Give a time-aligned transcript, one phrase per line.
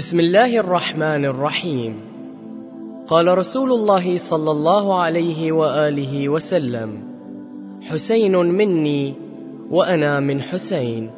[0.00, 2.00] بسم الله الرحمن الرحيم
[3.06, 7.00] قال رسول الله صلى الله عليه واله وسلم
[7.82, 9.14] حسين مني
[9.70, 11.10] وأنا من حسين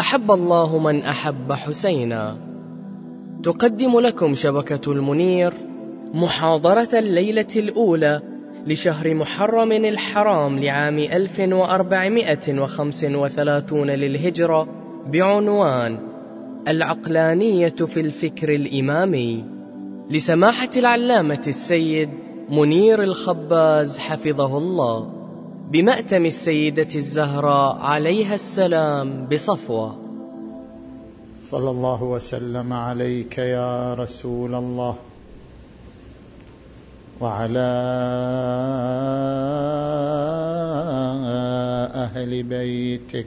[0.00, 2.36] احب الله من احب حسينا
[3.42, 5.54] تقدم لكم شبكه المنير
[6.14, 8.22] محاضره الليلة الاولى
[8.66, 14.68] لشهر محرم الحرام لعام 1435 للهجره
[15.12, 16.09] بعنوان
[16.68, 19.44] العقلانية في الفكر الإمامي
[20.10, 22.10] لسماحة العلامة السيد
[22.50, 25.12] منير الخباز حفظه الله
[25.70, 29.96] بمأتم السيدة الزهراء عليها السلام بصفوة.
[31.42, 34.96] صلى الله وسلم عليك يا رسول الله
[37.20, 37.70] وعلى
[41.94, 43.26] أهل بيتك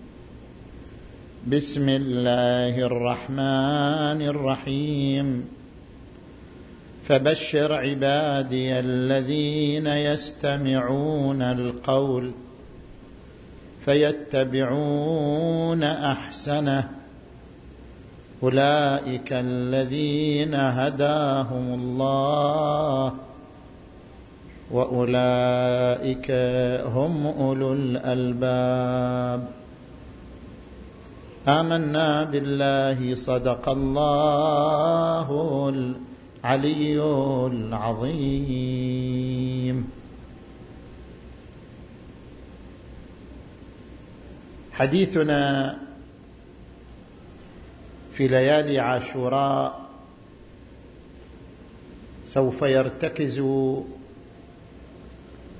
[1.47, 5.45] بسم الله الرحمن الرحيم.
[7.03, 12.31] فبشر عبادي الذين يستمعون القول
[13.85, 16.89] فيتبعون أحسنه.
[18.43, 23.13] أولئك الذين هداهم الله
[24.71, 26.31] وأولئك
[26.85, 29.60] هم أولو الألباب.
[31.47, 35.27] آمنا بالله صدق الله
[35.69, 37.01] العلي
[37.47, 38.71] العظيم.
[44.71, 45.77] حديثنا
[48.13, 49.81] في ليالي عاشوراء
[52.25, 53.39] سوف يرتكز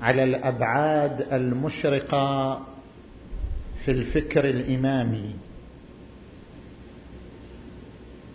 [0.02, 2.60] على الأبعاد المشرقة
[3.84, 5.34] في الفكر الإمامي.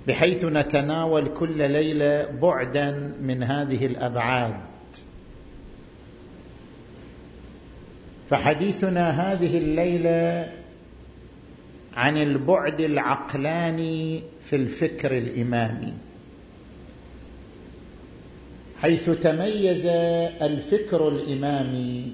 [0.07, 4.56] بحيث نتناول كل ليلة بعدا من هذه الأبعاد.
[8.29, 10.51] فحديثنا هذه الليلة
[11.96, 15.94] عن البعد العقلاني في الفكر الامامي
[18.81, 19.85] حيث تميز
[20.41, 22.13] الفكر الامامي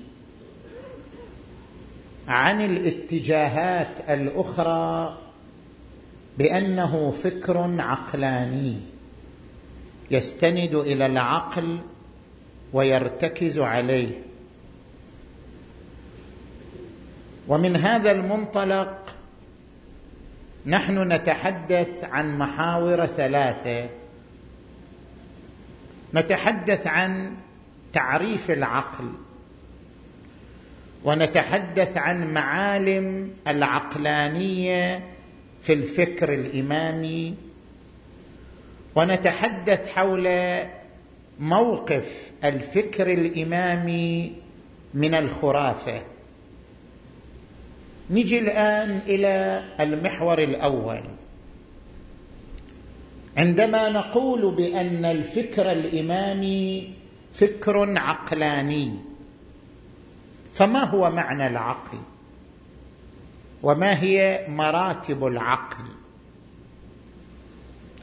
[2.27, 5.17] عن الاتجاهات الأخرى
[6.37, 8.77] بأنه فكر عقلاني
[10.11, 11.79] يستند إلى العقل
[12.73, 14.21] ويرتكز عليه.
[17.47, 19.15] ومن هذا المنطلق
[20.65, 23.89] نحن نتحدث عن محاور ثلاثة.
[26.13, 27.35] نتحدث عن
[27.93, 29.11] تعريف العقل
[31.03, 35.12] ونتحدث عن معالم العقلانية
[35.63, 37.35] في الفكر الامامي
[38.95, 40.29] ونتحدث حول
[41.39, 44.33] موقف الفكر الإمامي
[44.93, 46.03] من الخرافة.
[48.09, 51.01] نجي الآن إلى المحور الأول.
[53.37, 56.93] عندما نقول بأن الفكر الامامي
[57.33, 58.91] فكر عقلاني
[60.53, 61.97] فما هو معنى العقل؟
[63.63, 65.85] وما هي مراتب العقل؟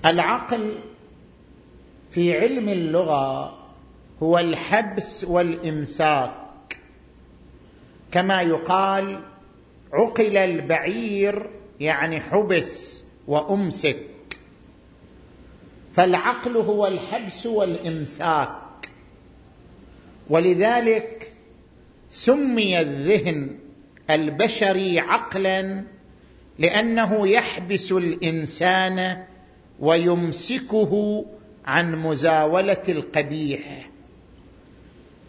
[0.06, 0.74] العقل
[2.10, 3.58] في علم اللغة
[4.22, 6.78] هو الحبس والإمساك.
[8.12, 9.20] كما يقال
[9.92, 11.50] عقل البعير
[11.80, 14.06] يعني حبس وأمسك.
[15.92, 18.50] فالعقل هو الحبس والإمساك.
[20.30, 21.32] ولذلك
[22.10, 23.58] سمي الذهن
[24.10, 25.84] البشري عقلا
[26.58, 29.24] لأنه يحبس الإنسان
[29.80, 31.24] ويمسكه
[31.64, 33.88] عن مزاولة القبيح.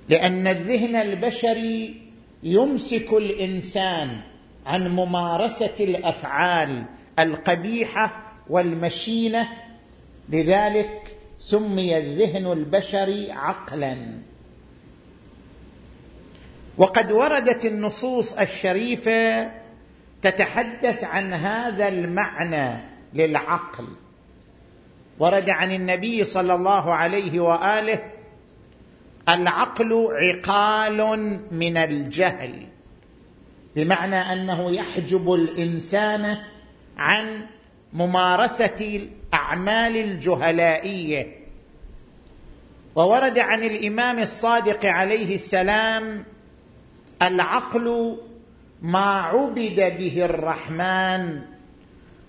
[0.10, 2.02] لأن الذهن البشري
[2.44, 4.22] يمسك الإنسان
[4.66, 6.86] عن ممارسة الأفعال
[7.20, 9.48] القبيحه والمشينة.
[10.30, 13.98] لذلك سمي الذهن البشري عقلا.
[16.78, 19.52] وقد وردت النصوص الشريفة
[20.22, 22.80] تتحدث عن هذا المعنى
[23.14, 23.88] للعقل.
[25.20, 28.04] ورد عن النبي صلى الله عليه وآله
[29.30, 30.98] العقل عقال
[31.52, 32.68] من الجهل.
[33.76, 36.38] بمعنى أنه يحجب الإنسان
[36.98, 37.46] عن
[37.94, 41.42] ممارسة الأعمال الجهلائية.
[42.96, 46.24] وورد عن الإمام الصادق عليه السلام
[47.22, 48.18] العقل
[48.82, 51.42] ما عبد به الرحمن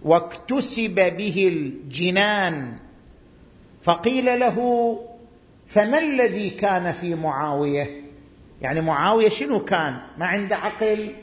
[0.02, 2.78] واكتسب به الجنان.
[3.82, 4.98] فقيل له
[5.66, 8.02] فما الذي كان في معاوية؟
[8.62, 11.14] يعني معاوية شنو كان؟ ما عنده عقل؟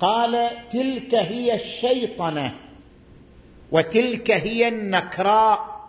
[0.00, 2.54] قال تلك هي الشيطنة
[3.72, 5.88] وتلك هي النكراء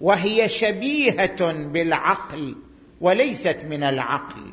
[0.00, 2.56] وهي شبيهة بالعقل
[3.00, 4.52] وليست من العقل.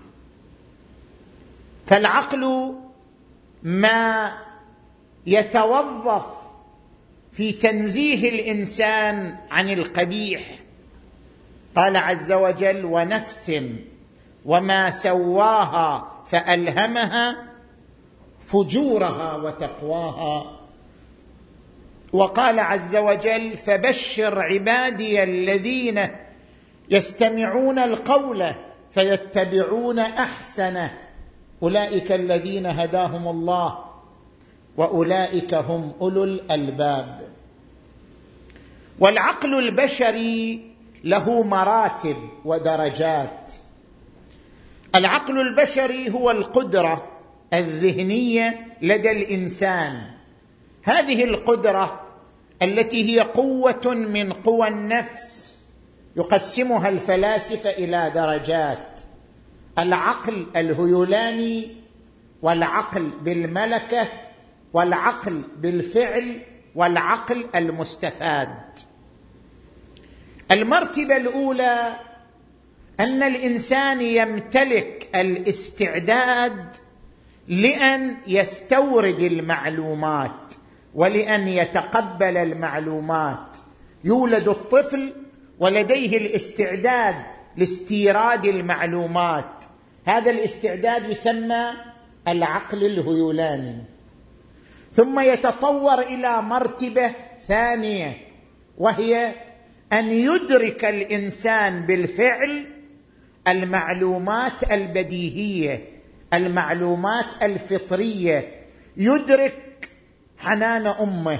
[1.85, 2.73] فالعقل
[3.63, 4.31] ما
[5.25, 6.45] يتوظف
[7.31, 10.59] في تنزيه الإنسان عن القبيح.
[11.75, 13.61] قال عز وجل ونفس
[14.45, 17.47] وما سواها فألهمها
[18.41, 20.59] فجورها وتقواها.
[22.13, 26.09] وقال عز وجل فبشر عبادي الذين
[26.89, 28.55] يستمعون القول
[28.91, 31.04] فيتبعون أحسنه
[31.65, 33.79] أولئك الذين هداهم الله
[34.77, 37.27] وأولئك هم أولو الألباب.
[38.99, 40.71] والعقل البشري
[41.03, 43.53] له مراتب ودرجات.
[44.95, 47.11] العقل البشري هو القدرة
[47.53, 50.01] الذهنية لدى الإنسان.
[50.83, 52.01] هذه القدرة
[52.61, 55.57] التي هي قوة من قوى النفس
[56.15, 58.94] يقسمها الفلاسفة إلى درجات.
[59.79, 61.75] العقل الهيولاني
[62.41, 64.09] والعقل بالملكة
[64.73, 66.41] والعقل بالفعل
[66.75, 68.57] والعقل المستفاد.
[70.51, 71.99] المرتبة الأولى
[72.99, 76.75] أن الإنسان يمتلك الاستعداد
[77.47, 80.53] لأن يستورد المعلومات
[80.95, 83.57] ولأن يتقبل المعلومات.
[84.03, 85.13] يولد الطفل
[85.59, 89.63] ولديه الاستعداد لاستيراد المعلومات.
[90.05, 91.71] هذا الاستعداد يسمى
[92.27, 93.83] العقل الهيولاني.
[94.93, 97.11] ثم يتطور إلى مرتبة
[97.47, 98.17] ثانية
[98.77, 99.35] وهي
[99.93, 102.65] أن يدرك الإنسان بالفعل
[103.47, 105.87] المعلومات البديهية
[106.33, 108.65] المعلومات الفطرية.
[108.97, 109.89] يدرك
[110.37, 111.39] حنان أمه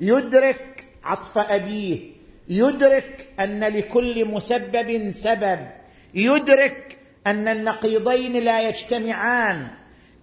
[0.00, 2.19] يدرك عطف أبيه
[2.50, 5.58] يدرك أن لكل مسبب سبب.
[6.14, 9.68] يدرك أن النقيضين لا يجتمعان.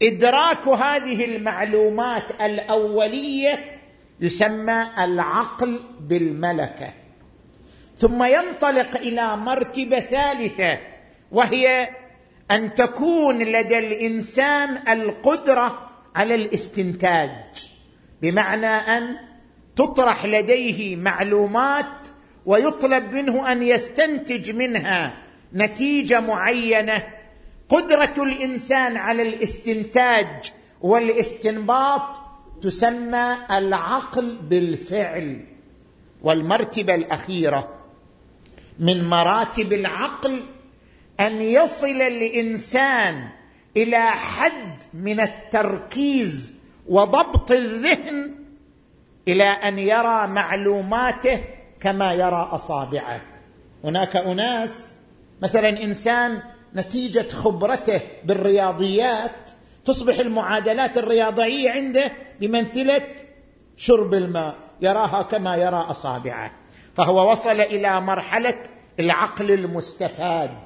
[0.01, 3.79] إدراك هذه المعلومات الأولية
[4.19, 6.93] يسمى العقل بالملكة.
[7.97, 10.79] ثم ينطلق إلى مرتبة ثالثة
[11.31, 11.89] وهي
[12.51, 17.69] أن تكون لدى الإنسان القدرة على الاستنتاج.
[18.21, 19.17] بمعنى أن
[19.75, 22.06] تطرح لديه معلومات
[22.47, 25.17] ويطلب منه أن يستنتج منها
[25.53, 27.03] نتيجة معينة.
[27.69, 32.21] قدرة الإنسان على الاستنتاج والاستنباط
[32.61, 35.45] تسمى العقل بالفعل
[36.21, 37.73] والمرتبة الأخيرة.
[38.79, 40.43] من مراتب العقل
[41.19, 43.29] أن يصل الإنسان
[43.77, 46.55] إلى حد من التركيز
[46.87, 48.35] وضبط الذهن
[49.27, 51.39] إلى أن يرى معلوماته
[51.79, 53.21] كما يرى أصابعه.
[53.83, 54.97] هناك أناس
[55.41, 56.41] مثلا إنسان
[56.75, 59.51] نتيجة خبرته بالرياضيات
[59.85, 63.01] تصبح المعادلات الرياضية عنده بمنثله
[63.77, 66.51] شرب الماء يراها كما يرى أصابعه.
[66.95, 68.63] فهو وصل إلى مرحلة
[68.99, 70.57] العقل المستفاد.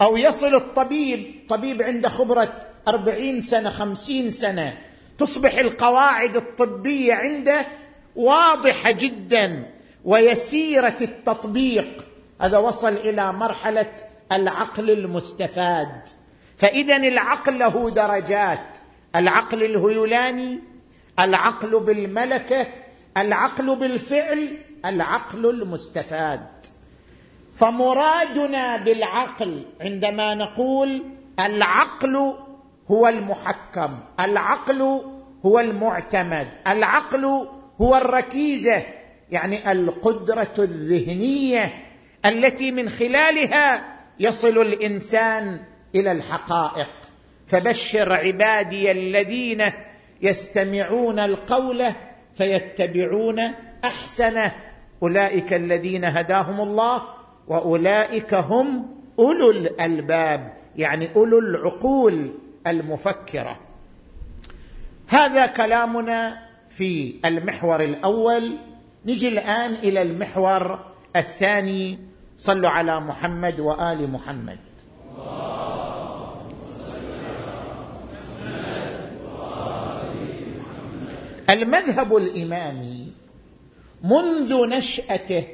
[0.00, 4.78] أو يصل الطبيب طبيب عنده خبرة أربعين سنة خمسين سنة.
[5.18, 7.66] تصبح القواعد الطبية عنده
[8.16, 9.77] واضحة جدا.
[10.08, 12.06] ويسيرة التطبيق.
[12.40, 13.92] هذا وصل إلى مرحلة
[14.32, 16.08] العقل المستفاد.
[16.56, 18.78] فإذا العقل له درجات.
[19.16, 20.58] العقل الهيولاني
[21.18, 22.66] العقل بالملكة
[23.16, 26.46] العقل بالفعل العقل المستفاد.
[27.54, 31.02] فمرادنا بالعقل عندما نقول
[31.40, 32.34] العقل
[32.90, 35.02] هو المحكم العقل
[35.46, 37.24] هو المعتمد العقل
[37.80, 38.97] هو الركيزة.
[39.30, 41.72] يعني القدرة الذهنية
[42.24, 45.60] التي من خلالها يصل الإنسان
[45.94, 46.88] إلى الحقائق.
[47.46, 49.64] فبشر عبادي الذين
[50.22, 51.84] يستمعون القول
[52.34, 53.40] فيتبعون
[53.84, 54.52] أحسنه.
[55.02, 57.02] أولئك الذين هداهم الله
[57.48, 62.34] وأولئك هم أولو الألباب يعني أولو العقول
[62.66, 63.60] المفكرة.
[65.08, 68.58] هذا كلامنا في المحور الأول.
[69.08, 70.84] نجي الآن إلى المحور
[71.16, 71.98] الثاني.
[72.38, 74.58] صلوا على محمد وآل محمد.
[81.50, 83.12] المذهب الإمامي
[84.04, 85.46] منذ نشأته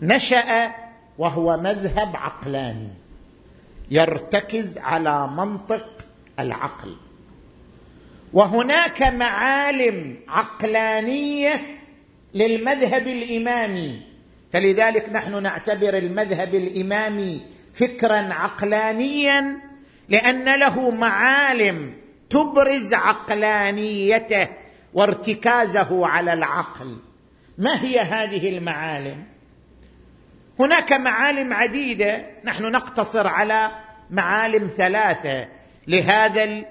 [0.00, 0.72] نشأ
[1.18, 2.88] وهو مذهب عقلاني
[3.90, 5.88] يرتكز على منطق
[6.38, 6.96] العقل.
[8.32, 11.79] وهناك معالم عقلانية
[12.34, 14.02] للمذهب الإمامي.
[14.52, 17.40] فلذلك نحن نعتبر المذهب الإمامي
[17.74, 19.56] فكرا عقلانيا
[20.08, 21.94] لأن له معالم
[22.30, 24.48] تبرز عقلانيته
[24.94, 26.98] وارتكازه على العقل.
[27.58, 29.24] ما هي هذه المعالم؟
[30.58, 33.70] هناك معالم عديدة نحن نقتصر على
[34.10, 35.48] معالم ثلاثة
[35.86, 36.64] لهذا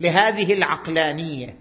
[0.00, 1.56] لهذه العقلانية.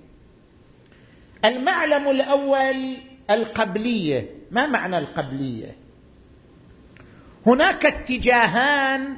[1.46, 2.98] المعلم الأول
[3.30, 4.30] القبلية.
[4.52, 5.76] ما معنى القبلية؟
[7.46, 9.18] هناك اتجاهان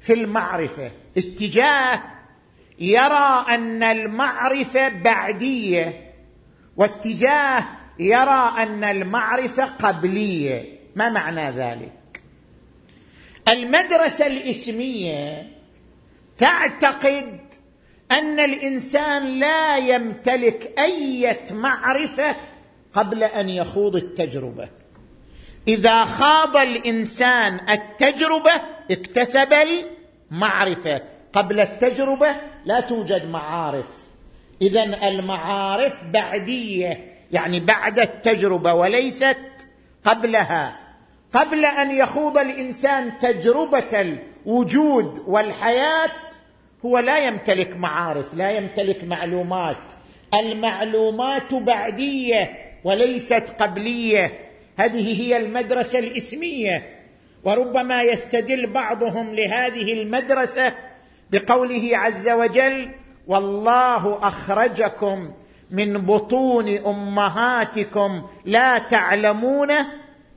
[0.00, 0.90] في المعرفة.
[1.18, 2.02] اتجاه
[2.78, 6.12] يرى أن المعرفة بعدية
[6.76, 7.64] واتجاه
[7.98, 10.78] يرى أن المعرفة قبلية.
[10.96, 12.22] ما معنى ذلك؟
[13.48, 15.48] المدرسة الإسمية
[16.38, 17.40] تعتقد
[18.12, 22.36] أن الإنسان لا يمتلك أي معرفة
[22.94, 24.68] قبل أن يخوض التجربة.
[25.68, 28.52] إذا خاض الإنسان التجربة
[28.90, 29.48] اكتسب
[30.32, 31.02] المعرفة.
[31.32, 33.86] قبل التجربة لا توجد معارف.
[34.62, 39.38] اذا المعارف بعدية يعني بعد التجربة وليست
[40.04, 40.76] قبلها.
[41.32, 46.10] قبل أن يخوض الإنسان تجربة الوجود والحياة
[46.86, 49.92] هو لا يمتلك معارف لا يمتلك معلومات.
[50.34, 54.50] المعلومات بعدية وليست قبلية.
[54.76, 57.00] هذه هي المدرسة الإسمية.
[57.44, 60.74] وربما يستدل بعضهم لهذه المدرسة
[61.30, 62.90] بقوله عز وجل
[63.26, 65.32] والله أخرجكم
[65.70, 69.72] من بطون أمهاتكم لا تعلمون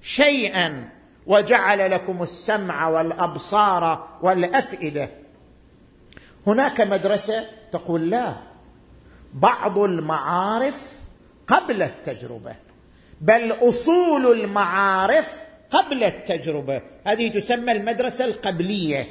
[0.01, 0.89] شيئا
[1.27, 5.09] وجعل لكم السمع والأبصار والأفئدة.
[6.47, 8.33] هناك مدرسة تقول لا.
[9.33, 11.02] بعض المعارف
[11.47, 12.55] قبل التجربة
[13.21, 16.81] بل أصول المعارف قبل التجربة.
[17.07, 19.07] هذه تسمى المدرسة القبلية.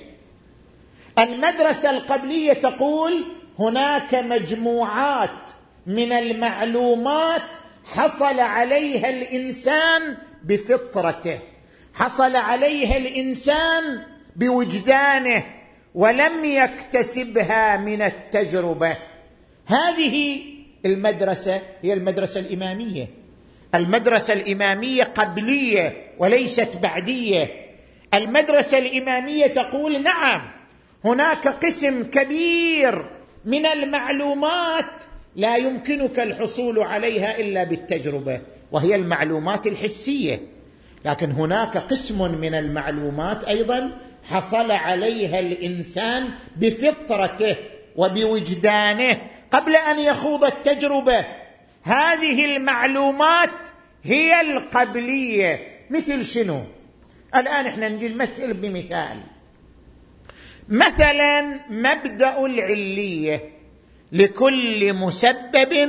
[1.18, 3.24] المدرسة القبلية تقول
[3.58, 5.50] هناك مجموعات
[5.86, 11.40] من المعلومات حصل عليها الإنسان بفطرته
[11.94, 14.02] حصل عليها الإنسان
[14.36, 15.44] بوجدانه
[15.94, 18.96] ولم يكتسبها من التجربة.
[19.66, 20.42] هذه
[20.86, 23.08] المدرسة هي المدرسة الإمامية.
[23.74, 27.50] المدرسة الإمامية قبلية وليست بعدية.
[28.14, 30.42] المدرسة الإمامية تقول نعم
[31.04, 33.10] هناك قسم كبير
[33.44, 35.04] من المعلومات
[35.36, 38.40] لا يمكنك الحصول عليها إلا بالتجربة
[38.72, 40.40] وهي المعلومات الحسية.
[41.04, 43.92] لكن هناك قسم من المعلومات أيضا
[44.24, 47.56] حصل عليها الإنسان بفطرته.
[47.96, 49.20] وبوجدانه
[49.50, 51.24] قبل أن يخوض التجربة.
[51.82, 53.50] هذه المعلومات
[54.04, 55.60] هي القبلية.
[55.90, 56.64] مثل شنو؟
[57.34, 59.20] الآن إحنا نجي نمثل بمثال.
[60.68, 63.50] مثلا مبدأ العلية
[64.12, 65.88] لكل مسبب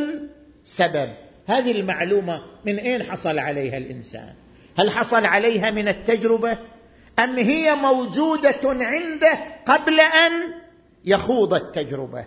[0.64, 1.14] سبب.
[1.48, 4.34] هذه المعلومة من أين حصل عليها الإنسان؟
[4.80, 6.58] هل حصل عليها من التجربة؟
[7.20, 10.63] أم هي موجودة عنده قبل أن
[11.06, 12.26] يخوض التجربة.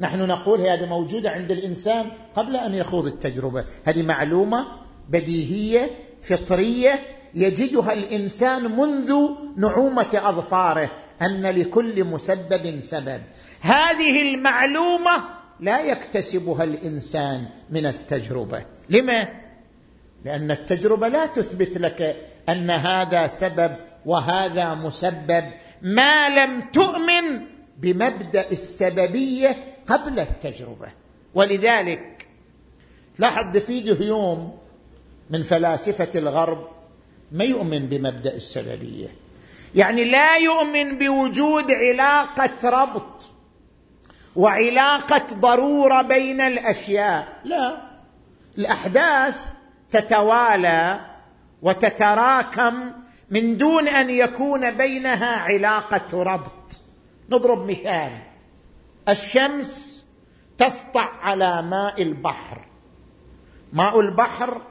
[0.00, 3.64] نحن نقول هذه موجودة عند الإنسان قبل أن يخوض التجربة.
[3.84, 4.66] هذه معلومة
[5.08, 5.90] بديهية
[6.22, 7.00] فطرية
[7.34, 10.90] يجدها الإنسان منذ نعومة أظفاره
[11.22, 13.22] أن لكل مسبب سبب.
[13.60, 15.24] هذه المعلومة
[15.60, 18.64] لا يكتسبها الإنسان من التجربة.
[18.90, 19.28] لما؟
[20.24, 22.16] لأن التجربة لا تثبت لك
[22.48, 25.44] أن هذا سبب وهذا مسبب.
[25.82, 29.56] ما لم تؤمن بمبدأ السببية
[29.86, 30.88] قبل التجربة.
[31.34, 32.28] ولذلك
[33.18, 34.58] لاحظ دفيد هيوم
[35.30, 36.68] من فلاسفة الغرب
[37.32, 39.08] ما يؤمن بمبدأ السببية.
[39.74, 43.30] يعني لا يؤمن بوجود علاقة ربط
[44.36, 47.40] وعلاقة ضرورة بين الأشياء.
[47.44, 47.82] لا
[48.58, 49.48] الأحداث
[49.90, 51.00] تتوالى
[51.62, 52.92] وتتراكم
[53.30, 56.78] من دون أن يكون بينها علاقة ربط.
[57.30, 58.22] نضرب مثال.
[59.08, 60.04] الشمس
[60.58, 62.66] تسطع على ماء البحر.
[63.72, 64.62] ماء البحر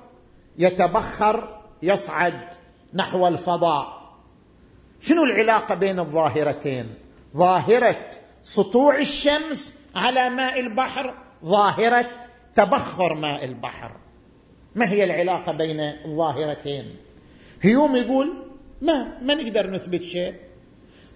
[0.58, 2.42] يتبخر يصعد
[2.94, 4.16] نحو الفضاء.
[5.00, 6.94] شنو العلاقة بين الظاهرتين؟
[7.38, 8.10] ظاهرة
[8.44, 11.14] سطوع الشمس على ماء البحر
[11.46, 12.10] ظاهرة
[12.56, 13.92] تبخر ماء البحر.
[14.76, 16.96] ما هي العلاقة بين الظاهرتين؟
[17.62, 18.34] هيوم يقول
[18.82, 20.36] ما ما نقدر نثبت شيء.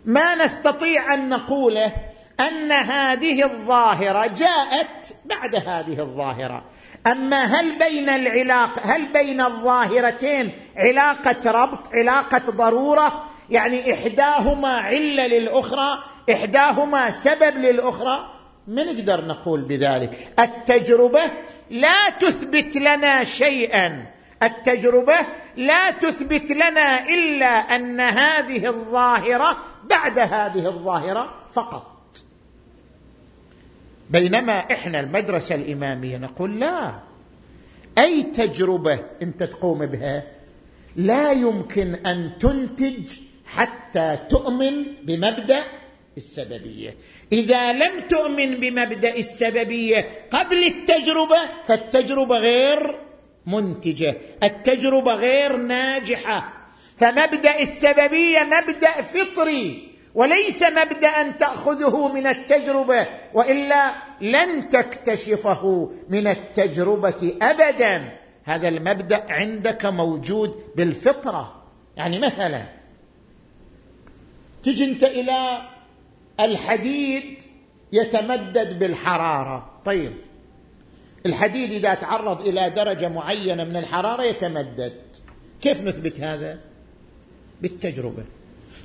[0.06, 1.94] ما نستطيع أن نقوله
[2.40, 6.64] أن هذه الظاهرة جاءت بعد هذه الظاهرة.
[7.08, 16.04] أما هل بين العلاقه هل بين الظاهرتين علاقة ربط علاقة ضرورة؟ يعني إحداهما علة للأخرى
[16.32, 18.34] إحداهما سبب للأخرى؟
[18.68, 21.22] ما نقدر نقول بذلك؟ التجربة
[21.70, 24.06] لا تثبت لنا شيئا.
[24.44, 25.18] التجربة
[25.58, 29.58] لا تثبت لنا إلا أن هذه الظاهرة
[29.90, 31.96] بعد هذه الظاهرة فقط.
[34.10, 37.00] بينما إحنا المدرسة الإمامية نقول لا.
[37.98, 40.24] أي تجربة أنت تقوم بها؟
[40.96, 45.64] لا يمكن أن تنتج حتى تؤمن بمبدأ
[46.18, 46.96] السببية.
[47.32, 53.00] إذا لم تؤمن بمبدأ السببية قبل التجربة فالتجربة غير
[53.46, 54.16] منتجة.
[54.44, 56.59] التجربة غير ناجحة.
[57.00, 63.92] فمبدأ السببية مبدأ فطري وليس مبدأ تأخذه من التجربة وإلا
[64.22, 68.18] لن تكتشفه من التجربة ابدا.
[68.44, 71.64] هذا المبدأ عندك موجود بالفطرة.
[71.98, 72.66] يعني مثلا
[74.64, 75.62] تجي أنت إلى
[76.40, 77.42] الحديد
[77.92, 79.82] يتمدد بالحرارة.
[79.86, 80.14] طيب
[81.26, 85.02] الحديد إذا تعرض إلى درجة معينة من الحرارة يتمدد.
[85.62, 86.69] كيف نثبت هذا؟
[87.62, 88.24] بالتجربة.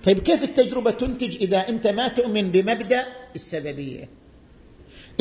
[0.05, 4.09] طيب كيف التجربة تنتج إذا أنت ما تؤمن بمبدأ السببية؟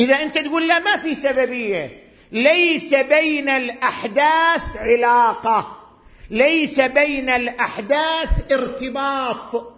[0.00, 2.02] إذا أنت تقول لا ما في سببية.
[2.32, 5.78] ليس بين الأحداث علاقة.
[6.30, 9.74] ليس بين الأحداث ارتباط.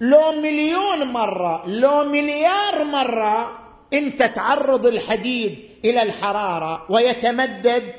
[0.00, 3.58] لو مليون مرة لو مليار مرة
[3.92, 7.92] أنت تعرض الحديد إلى الحرارة ويتمدد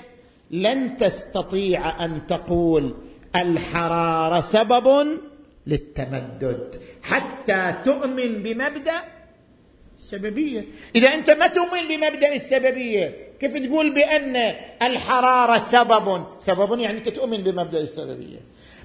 [0.52, 2.96] لن تستطيع أن تقول
[3.36, 5.18] الحرارة سبب
[5.68, 6.82] للتمدد.
[7.04, 9.04] حتى تؤمن بمبدأ
[10.00, 10.66] السببية.
[10.96, 17.38] إذا أنت ما تؤمن بمبدأ السببية كيف تقول بأن الحرارة سبب؟ سبب يعني أنت تؤمن
[17.38, 18.40] بمبدأ السببية.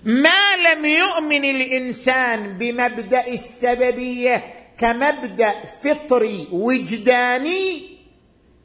[0.04, 4.44] ما لم يؤمن الإنسان بمبدأ السببية
[4.78, 7.82] كمبدأ فطري وجداني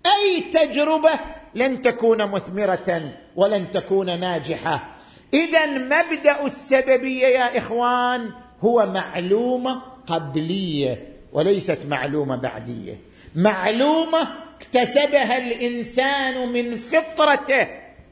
[0.05, 1.19] أي تجربة
[1.55, 4.92] لن تكون مثمرة ولن تكون ناجحة.
[5.33, 8.29] اذا مبدأ السببية يا إخوان
[8.61, 12.99] هو معلومة قبلية وليست معلومة بعدية.
[13.35, 14.27] معلومة
[14.61, 17.67] اكتسبها الإنسان من فطرته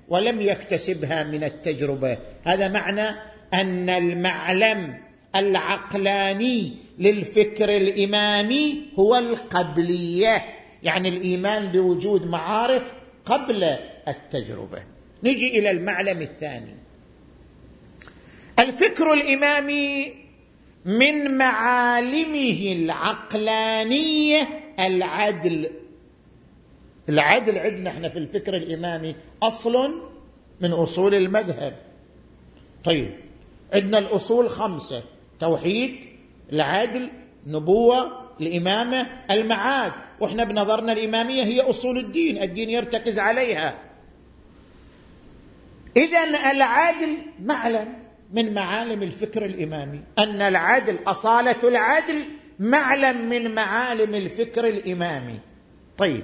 [0.10, 2.18] ولم يكتسبها من التجربة.
[2.44, 3.16] هذا معنى
[3.54, 4.98] أن المعلم
[5.36, 10.46] العقلاني للفكر الإمامي هو القبلية
[10.84, 12.94] يعني الإيمان بوجود معارف
[13.26, 13.64] قبل
[14.08, 14.84] التجربة.
[15.24, 16.81] نجي إلى المعلم الثاني.
[18.62, 20.14] الفكر الامامي
[20.86, 25.70] من معالمه العقلانية العدل.
[27.10, 30.02] العدل عندنا إحنا في الفكر الإمامي أصل
[30.62, 31.76] من أصول المذهب.
[32.84, 33.12] طيب
[33.74, 35.04] عندنا الأصول خمسة
[35.40, 36.06] توحيد
[36.54, 37.10] العدل
[37.48, 39.92] نبوة الإمامة المعاد.
[40.20, 43.80] وإحنا بنظرنا الإمامية هي أصول الدين الدين يرتكز عليها.
[45.98, 48.01] اذا العدل معلم.
[48.34, 50.02] من معالم الفكر الإمامي.
[50.20, 52.26] أن العدل أصالة العدل
[52.60, 55.40] معلم من معالم الفكر الإمامي.
[55.98, 56.24] طيب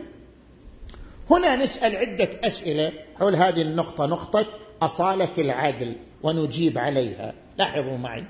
[1.29, 4.47] هنا نسأل عدة أسئلة حول هذه النقطة نقطة
[4.81, 7.33] أصالة العدل ونجيب عليها.
[7.57, 8.25] لاحظوا معي.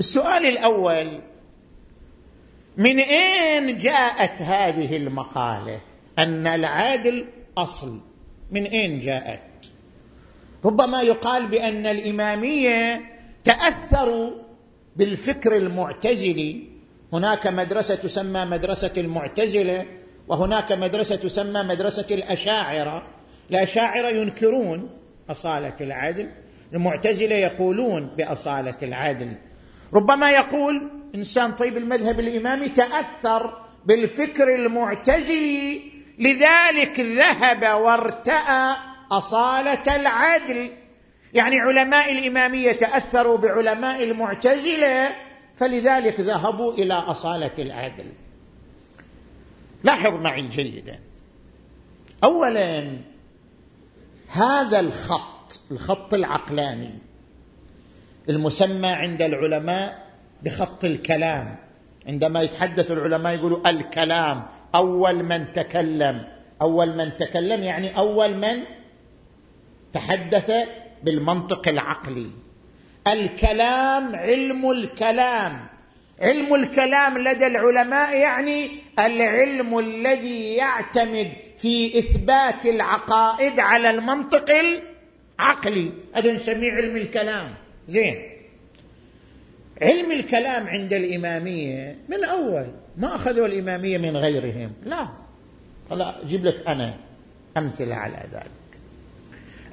[0.00, 1.20] السؤال الأول
[2.76, 5.80] من أين جاءت هذه المقالة؟
[6.18, 7.26] أن العدل
[7.58, 8.00] أصل.
[8.50, 9.42] من أين جاءت؟
[10.64, 13.00] ربما يقال بأن الإمامية
[13.44, 14.30] تأثروا
[14.96, 16.74] بالفكر المعتزلي.
[17.12, 19.86] هناك مدرسة تسمى مدرسة المعتزلة
[20.28, 23.06] وهناك مدرسة تسمى مدرسة الأشاعرة.
[23.50, 24.90] الأشاعرة ينكرون
[25.30, 26.30] أصالة العدل
[26.72, 29.36] المعتزلة يقولون بأصالة العدل.
[29.94, 35.80] ربما يقول إنسان طيب المذهب الإمامي تأثر بالفكر المعتزلي
[36.18, 38.76] لذلك ذهب وارتأى
[39.18, 40.70] أصالة العدل.
[41.34, 45.10] يعني علماء الإمامية تأثروا بعلماء المعتزلة
[45.56, 48.12] فلذلك ذهبوا إلى أصالة العدل.
[49.84, 50.98] لاحظ معي جيدا.
[52.24, 52.98] اولا
[54.28, 56.98] هذا الخط الخط العقلاني
[58.28, 60.06] المسمى عند العلماء
[60.42, 61.56] بخط الكلام.
[62.06, 66.24] عندما يتحدث العلماء يقولوا الكلام أول من تكلم.
[66.62, 68.64] أول من تكلم يعني أول من
[69.94, 70.52] تحدث
[71.02, 72.30] بالمنطق العقلي.
[73.08, 75.66] الكلام علم الكلام.
[76.20, 85.90] علم الكلام لدى العلماء يعني العلم الذي يعتمد في إثبات العقائد على المنطق العقلي.
[86.14, 87.54] هذا نسميه علم الكلام.
[87.88, 88.16] زين.
[89.82, 94.72] علم الكلام عند الإمامية من اول ما أخذوا الإمامية من غيرهم.
[94.84, 95.08] لا.
[95.90, 96.94] لا أجيب لك أنا
[97.56, 98.63] أمثلة على ذلك.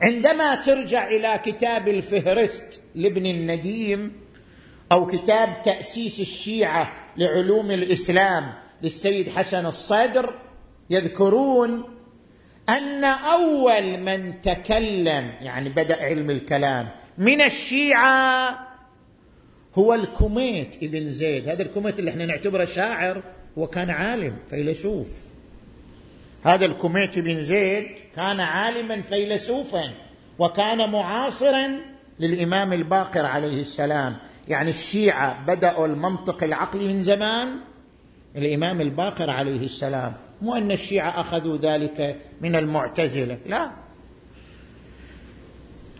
[0.01, 4.11] عندما ترجع إلى كتاب الفهرست لابن النديم
[4.91, 10.39] أو كتاب تأسيس الشيعة لعلوم الإسلام للسيد حسن الصدر
[10.89, 11.83] يذكرون
[12.69, 18.67] أن أول من تكلم يعني بدأ علم الكلام من الشيعة
[19.75, 21.49] هو الكميت ابن زيد.
[21.49, 23.23] هذا الكميت اللي إحنا نعتبره شاعر
[23.57, 25.30] هو كان عالم فيلسوف.
[26.43, 29.93] هذا الكميت بن زيد كان عالما فيلسوفا
[30.39, 31.79] وكان معاصرا
[32.19, 34.17] للإمام الباقر عليه السلام.
[34.47, 37.59] يعني الشيعة بدأوا المنطق العقلي من زمان
[38.35, 40.13] الإمام الباقر عليه السلام.
[40.41, 43.71] مو أن الشيعة أخذوا ذلك من المعتزلة لا.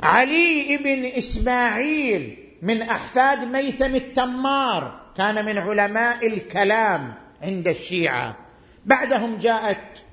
[0.04, 8.38] علي بن إسماعيل من أحفاد ميثم التمار كان من علماء الكلام عند الشيعة.
[8.86, 10.04] بعدهم جاءت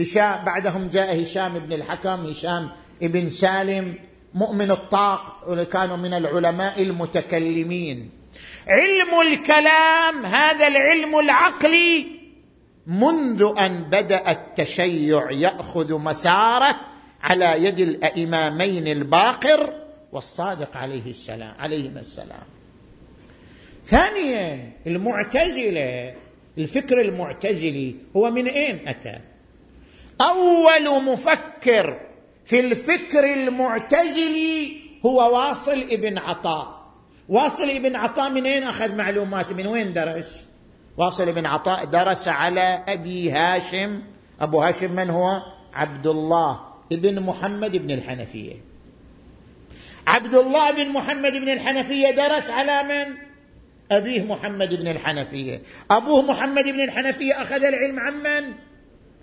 [0.00, 2.70] هشام بعدهم جاء هشام بن الحكم هشام
[3.02, 3.94] بن سالم
[4.34, 8.10] مؤمن الطاق كانوا من العلماء المتكلمين.
[8.68, 12.06] علم الكلام هذا العلم العقلي.
[12.86, 16.76] منذ أن بدأ التشيع يأخذ مساره
[17.22, 19.72] على يد الامامين الباقر
[20.12, 22.46] والصادق عليه السلام عليهما السلام.
[23.84, 26.14] ثانيا المعتزلة
[26.58, 29.18] الفكر المعتزلي هو من أين أتى؟
[30.20, 32.00] أول مفكر
[32.44, 36.80] في الفكر المعتزلي هو واصل ابن عطاء
[37.28, 40.46] واصل ابن عطاء من اين أخذ معلومات؟ من وين درس؟
[40.96, 44.02] واصل ابن عطاء درس على أبي هاشم.
[44.40, 45.42] أبو هاشم من هو؟
[45.74, 46.60] عبد الله
[46.92, 48.54] ابن محمد بن الحنفية.
[50.06, 53.14] عبد الله بن محمد بن الحنفية درس على من؟
[53.90, 55.62] أبيه محمد بن الحنفية.
[55.90, 58.54] أبوه محمد بن الحنفية أخذ العلم عن من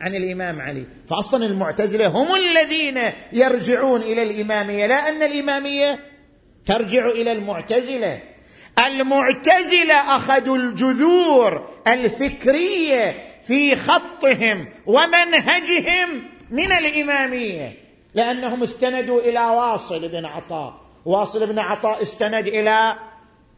[0.02, 0.86] عن الإمام علي.
[1.10, 3.00] فاصلا المعتزلة هم الذين
[3.34, 6.00] يرجعون إلى الإمامية لا أن الإمامية
[6.66, 8.22] ترجع إلى المعتزلة.
[8.86, 17.78] المعتزلة أخذوا الجذور الفكرية في خطهم ومنهجهم من الإمامية
[18.14, 20.82] لأنهم استندوا إلى واصل بن عطاء.
[21.06, 22.96] واصل بن عطاء استند إلى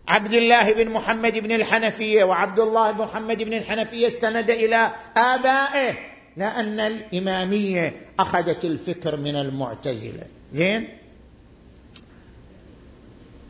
[0.08, 6.18] عبد الله بن محمد بن الحنفية وعبد الله بن محمد بن الحنفية استند إلى آبائه.
[6.37, 10.25] لأن الإمامية أخذت الفكر من المعتزلة.
[10.53, 10.87] زين؟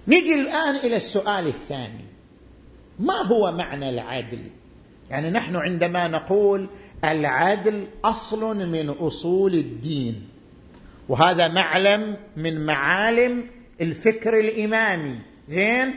[0.08, 2.06] نجي الآن إلى السؤال الثاني.
[3.00, 4.44] ما هو معنى العدل؟
[5.10, 6.70] يعني نحن عندما نقول
[7.04, 10.28] العدل أصل من أصول الدين
[11.10, 13.44] وهذا معلم من معالم
[13.82, 15.20] الفكر الإمامي.
[15.48, 15.94] زين؟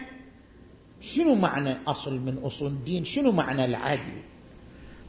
[1.01, 4.23] شنو معنى أصل من أصول الدين؟ شنو معنى العدل؟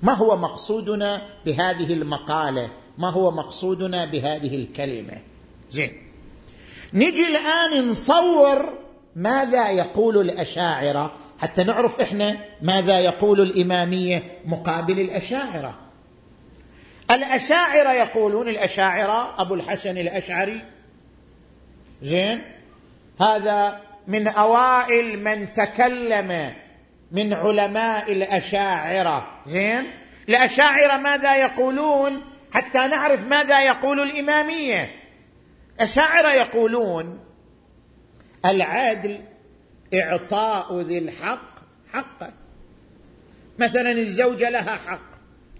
[0.04, 5.18] ما هو مقصودنا بهذه المقالة؟ ما هو مقصودنا بهذه الكلمة؟
[5.72, 5.92] زين.
[6.94, 8.80] نجي الآن نصور
[9.16, 15.80] ماذا يقول الأشاعرة حتى نعرف إحنا ماذا يقول الإمامية مقابل الأشاعرة.
[17.12, 20.62] الأشاعرة يقولون الأشاعرة أبو الحسن الأشعري
[22.02, 22.42] زين
[23.22, 26.54] هذا من أوائل من تكلم
[27.14, 29.42] من علماء الأشاعرة.
[29.46, 29.92] زين؟
[30.30, 32.22] الأشاعرة ماذا يقولون
[32.52, 35.04] حتى نعرف ماذا يقول الإمامية؟
[35.76, 37.20] الاشاعره يقولون
[38.46, 39.20] العدل
[39.94, 41.54] إعطاء ذي الحق
[41.94, 42.34] حقه
[43.60, 45.14] مثلا الزوجة لها حق.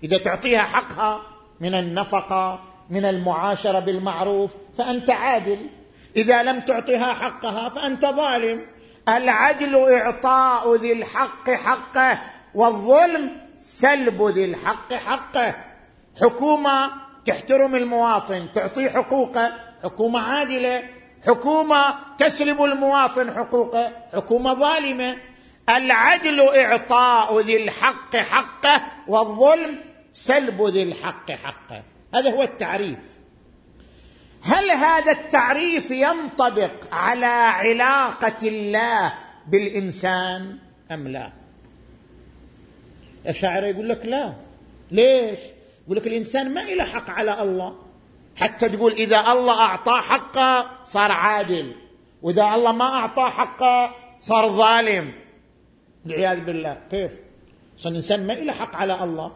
[0.04, 1.22] إذا تعطيها حقها
[1.60, 5.70] من النفقة من المعاشرة بالمعروف فأنت عادل.
[6.16, 8.66] إذا لم تعطها حقها فأنت ظالم.
[9.10, 12.22] العدل إعطاء ذي الحق حقه
[12.56, 15.56] والظلم سلب ذي الحق حقه.
[16.22, 16.92] حكومة
[17.26, 20.84] تحترم المواطن تعطيه حقوقه حكومة عادلة.
[21.28, 25.18] حكومة تسلب المواطن حقوقه حكومة ظالمة.
[25.70, 29.80] العدل إعطاء ذي الحق حقه والظلم
[30.14, 31.84] سلب ذي الحق حقه.
[32.16, 33.13] هذا هو التعريف.
[34.44, 39.14] هل هذا التعريف ينطبق على علاقة الله
[39.48, 40.58] بالإنسان
[40.92, 41.32] أم لا؟
[43.28, 44.34] الشاعر يقول لك لا.
[44.92, 45.40] ليش؟
[45.86, 47.76] يقول لك الإنسان ما له حق على الله.
[48.36, 51.76] حتى تقول إذا الله اعطاه حقه صار عادل.
[52.22, 55.14] وإذا الله ما اعطاه حقه صار ظالم.
[56.06, 56.82] والعياذ بالله.
[56.92, 57.12] كيف؟
[57.80, 59.32] أصلا الإنسان ما له حق على الله.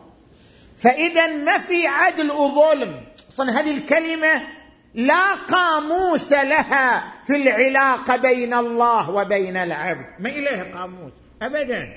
[0.78, 3.06] فإذا ما في عدل وظلم.
[3.30, 4.57] أصلا هذه الكلمة
[4.98, 10.06] لا قاموس لها في العلاقة بين الله وبين العبد.
[10.20, 11.88] ما إليها قاموس؟ ابدا.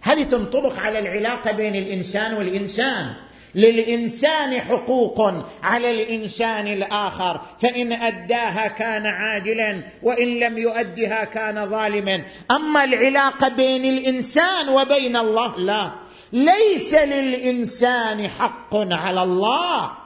[0.00, 3.14] هل تنطبق على العلاقة بين الإنسان والإنسان؟
[3.54, 5.20] للإنسان حقوق
[5.62, 12.22] على الإنسان الآخر فإن أداها كان عادلا وإن لم يؤدها كان ظالما.
[12.50, 15.92] أما العلاقة بين الإنسان وبين الله لا.
[16.32, 20.01] ليس للإنسان حق على الله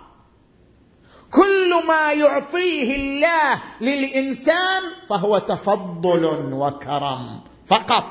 [1.36, 8.04] كل ما يعطيه الله للإنسان فهو تفضل وكرم فقط.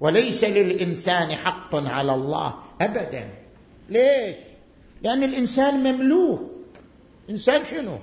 [0.00, 3.30] وليس للإنسان حق على الله ابدا.
[3.88, 4.36] ليش؟
[5.02, 6.40] لأن الإنسان مملوك.
[7.30, 7.98] إنسان شنو؟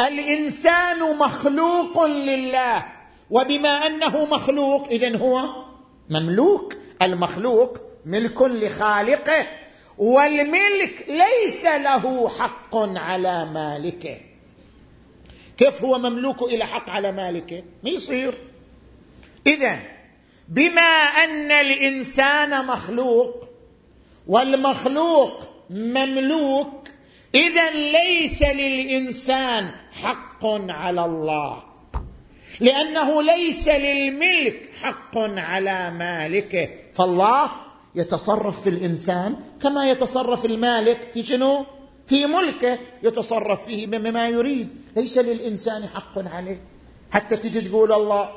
[0.00, 2.86] الإنسان مخلوق لله.
[3.30, 5.40] وبما أنه مخلوق اذا هو
[6.10, 6.74] مملوك.
[7.02, 9.46] المخلوق ملك لخالقه.
[9.98, 14.16] والملك ليس له حق على مالكه.
[15.56, 18.34] كيف هو مملوك إلى حق على مالكه؟ ما يصير.
[19.46, 19.78] اذا
[20.48, 20.80] بما
[21.24, 23.48] أن الإنسان مخلوق
[24.26, 26.88] والمخلوق مملوك
[27.34, 29.70] اذا ليس للإنسان
[30.02, 31.62] حق على الله.
[32.60, 36.68] لأنه ليس للملك حق على مالكه.
[36.94, 37.65] فالله
[37.96, 41.66] يتصرف في الإنسان كما يتصرف المالك في شنو؟
[42.06, 44.68] في ملكه يتصرف فيه بما يريد.
[44.96, 46.60] ليس للإنسان حق عليه.
[47.10, 48.30] حتى تجي تقول الله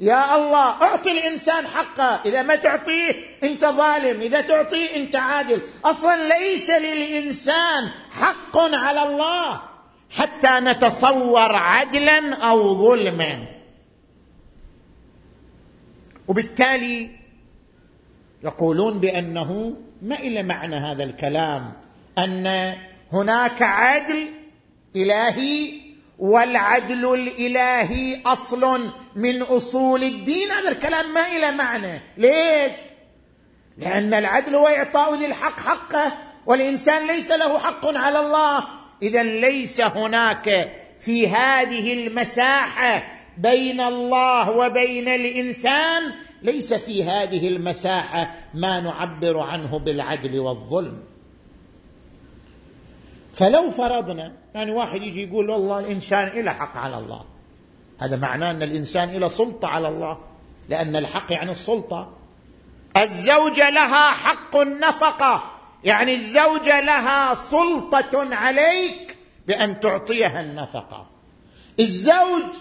[0.00, 2.20] يا الله أعطي الإنسان حقه.
[2.26, 5.62] إذا ما تعطيه أنت ظالم إذا تعطيه أنت عادل.
[5.84, 9.62] أصلا ليس للإنسان حق على الله
[10.10, 13.46] حتى نتصور عدلا أو ظلما.
[16.28, 17.23] وبالتالي
[18.44, 21.72] يقولون بأنه ما إلى معنى هذا الكلام
[22.18, 22.74] أن
[23.12, 24.28] هناك عدل
[24.96, 25.84] إلهي
[26.18, 30.50] والعدل الإلهي أصل من أصول الدين.
[30.50, 32.00] هذا الكلام ما إلى معنى.
[32.16, 32.74] ليش؟
[33.78, 36.12] لأن العدل هو إعطاء ذي الحق حقه
[36.46, 38.64] والإنسان ليس له حق على الله.
[39.02, 43.04] اذا ليس هناك في هذه المساحة
[43.38, 46.12] بين الله وبين الإنسان
[46.44, 51.02] ليس في هذه المساحة ما نعبر عنه بالعدل والظلم.
[53.34, 57.24] فلو فرضنا يعني واحد يجي يقول والله الإنسان إلى حق على الله.
[57.98, 60.18] هذا معناه أن الإنسان إلى سلطة على الله
[60.68, 62.12] لأن الحق يعني السلطة.
[62.96, 65.50] الزوجه لها حق النفقة
[65.84, 71.06] يعني الزوجه لها سلطة عليك بأن تعطيها النفقة.
[71.80, 72.54] الزوج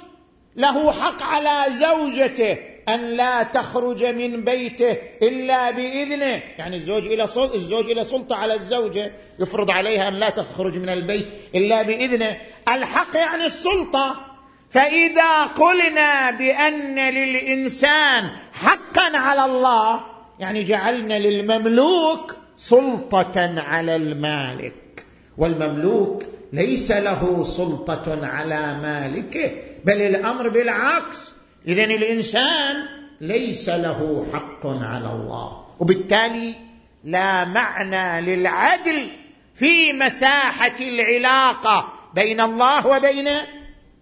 [0.55, 6.43] له حق على زوجته أن لا تخرج من بيته إلا بإذنه.
[6.57, 11.27] يعني الزوج سلطة الزوج إلى سلطة على الزوجة يفرض عليها أن لا تخرج من البيت
[11.55, 12.37] إلا بإذنه.
[12.67, 14.25] الحق يعني السلطة.
[14.69, 20.01] فإذا قلنا بأن للإنسان حقا على الله
[20.39, 25.05] يعني جعلنا للمملوك سلطة على المالك.
[25.37, 29.51] والمملوك ليس له سلطة على مالكه
[29.85, 31.32] بل الأمر بالعكس.
[31.67, 32.85] اذا الإنسان
[33.21, 35.65] ليس له حق على الله.
[35.79, 36.55] وبالتالي
[37.03, 39.11] لا معنى للعدل
[39.55, 43.29] في مساحة العلاقة بين الله وبين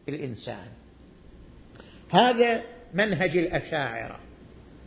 [0.10, 0.68] الإنسان.
[2.12, 2.62] هذا
[2.94, 4.20] منهج الأشاعرة.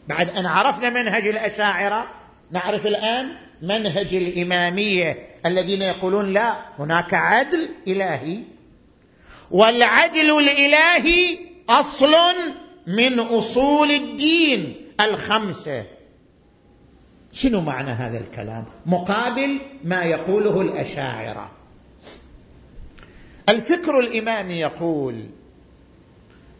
[0.09, 2.09] بعد أن عرفنا منهج الأشاعرة
[2.51, 8.41] نعرف الآن منهج الإمامية الذين يقولون لا هناك عدل إلهي
[9.51, 12.15] والعدل الإلهي أصل
[12.87, 15.87] من أصول الدين الخمسة.
[17.33, 21.51] شنو معنى هذا الكلام؟ مقابل ما يقوله الأشاعرة.
[23.49, 25.27] الفكر الامامي يقول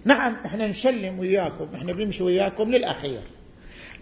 [0.05, 3.23] نعم إحنا نسلم وياكم إحنا بنمشي وياكم للأخير.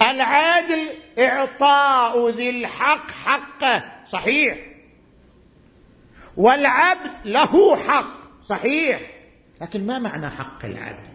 [0.03, 4.59] العادل إعطاء ذي الحق حقه صحيح.
[6.37, 9.01] والعبد له حق صحيح.
[9.61, 11.12] لكن ما معنى حق العبد؟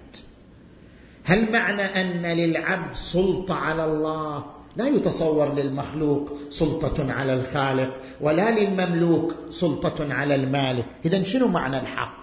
[1.28, 4.46] هل معنى أن للعبد سلطة على الله؟
[4.78, 10.86] لا يتصور للمخلوق سلطة على الخالق ولا للمملوك سلطة على المالك.
[11.06, 12.18] اذا شنو معنى الحق؟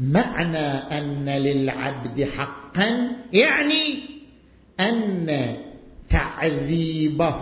[0.00, 0.66] معنى
[0.98, 3.98] أن للعبد حقا يعني
[4.80, 5.56] أن
[6.10, 7.40] تعذيبه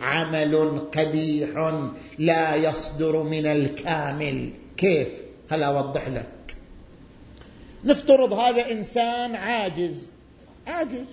[0.00, 1.74] عمل قبيح
[2.18, 4.50] لا يصدر من الكامل.
[4.76, 5.08] كيف؟
[5.50, 6.39] هل أوضح لك.
[7.84, 10.06] نفترض هذا إنسان عاجز.
[10.66, 11.06] عاجز.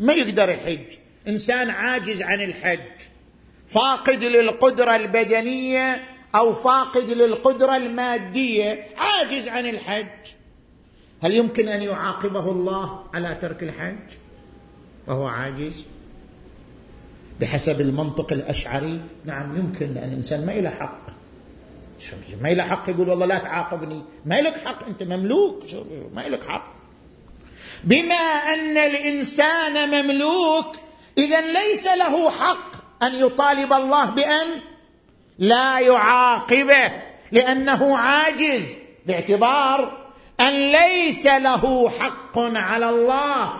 [0.00, 0.98] ما يقدر يحج.
[1.28, 3.02] إنسان عاجز عن الحج.
[3.66, 8.86] فاقد للقدرة البدنية أو فاقد للقدرة المادية.
[8.96, 10.30] عاجز عن الحج.
[11.22, 14.16] هل يمكن أن يعاقبه الله على ترك الحج؟
[15.06, 15.84] وهو عاجز؟
[17.40, 21.19] بحسب المنطق الأشعري نعم يمكن لأن الإنسان ما له حق.
[22.40, 24.04] ما له حق يقول والله لا تعاقبني.
[24.26, 24.86] ما لك حق.
[24.86, 25.64] أنت مملوك.
[26.14, 26.72] ما لك حق.
[27.84, 28.14] بما
[28.54, 30.76] أن الإنسان مملوك
[31.18, 34.60] اذا ليس له حق أن يطالب الله بأن
[35.38, 36.92] لا يعاقبه
[37.32, 40.10] لأنه عاجز باعتبار
[40.40, 43.52] أن ليس له حق على الله.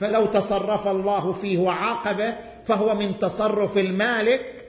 [0.00, 4.68] فلو تصرف الله فيه وعاقبه فهو من تصرف المالك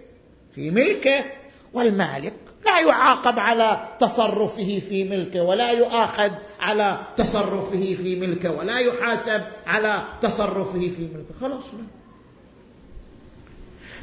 [0.55, 1.25] في ملكه.
[1.73, 2.33] والمالك
[2.65, 10.03] لا يعاقب على تصرفه في ملكه ولا يؤاخذ على تصرفه في ملكه ولا يحاسب على
[10.21, 11.39] تصرفه في ملكه.
[11.41, 11.63] خلاص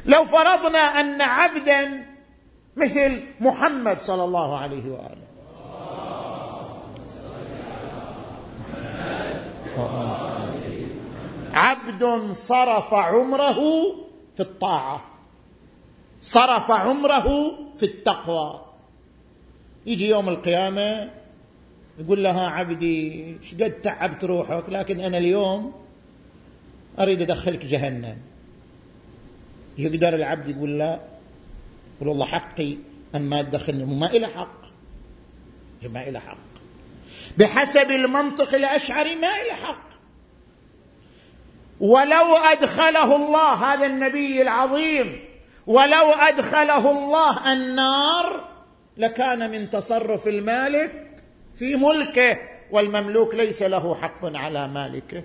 [0.05, 2.05] لو فرضنا أن عبدا
[2.75, 5.27] مثل محمد صلى الله عليه وآله.
[11.53, 13.59] عبد صرف عمره
[14.35, 15.06] في الطاعة.
[16.21, 18.65] صرف عمره في التقوى.
[19.85, 21.09] يجي يوم القيامة
[21.99, 25.73] يقول لها عبدي قد تعبت روحك؟ لكن أنا اليوم
[26.99, 28.17] أريد أدخلك جهنم.
[29.77, 30.99] يقدر العبد يقول لا.
[31.95, 32.77] يقول والله حقي
[33.15, 34.61] أن ما تدخلني ما له حق.
[35.83, 36.37] ما له حق.
[37.37, 39.87] بحسب المنطق الأشعري ما له حق.
[41.79, 45.19] ولو أدخله الله هذا النبي العظيم
[45.67, 48.49] ولو أدخله الله النار
[48.97, 51.21] لكان من تصرف المالك
[51.55, 52.37] في ملكه
[52.71, 55.23] والمملوك ليس له حق على مالكه.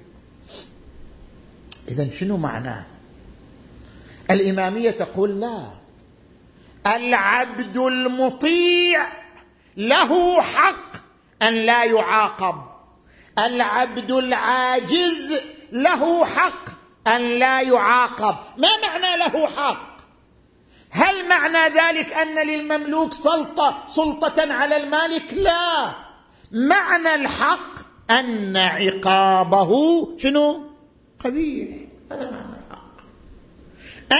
[1.89, 2.87] اذا شنو معناه؟
[4.31, 5.59] الإمامية تقول لا.
[6.87, 9.09] العبد المطيع
[9.77, 10.93] له حق
[11.43, 12.55] أن لا يعاقب.
[13.39, 15.41] العبد العاجز
[15.73, 16.71] له حق
[17.07, 18.37] أن لا يعاقب.
[18.59, 19.92] ما معنى له حق؟
[20.95, 25.95] هل معنى ذلك أن للمملوك سلطة سلطة على المالك؟ لا.
[26.53, 27.79] معنى الحق
[28.11, 29.73] أن عقابه
[30.19, 30.71] شنو؟
[31.25, 31.69] قبيح.
[32.13, 32.93] هذا معنى الحق.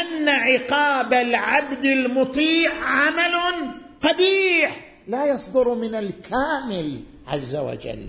[0.01, 3.35] أن عقاب العبد المطيع عمل
[4.03, 4.95] قبيح.
[5.09, 8.09] لا يصدر من الكامل عز وجل.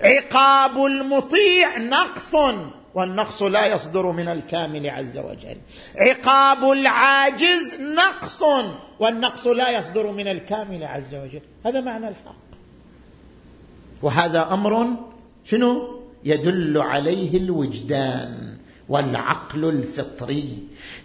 [0.00, 2.34] عقاب المطيع نقص.
[2.94, 5.56] والنقص لا يصدر من الكامل عز وجل.
[5.96, 8.42] عقاب العاجز نقص
[9.00, 11.42] والنقص لا يصدر من الكامل عز وجل.
[11.66, 12.44] هذا معنى الحق.
[14.02, 14.86] وهذا أمر
[15.44, 20.58] شنو؟ يدل عليه الوجدان والعقل الفطري.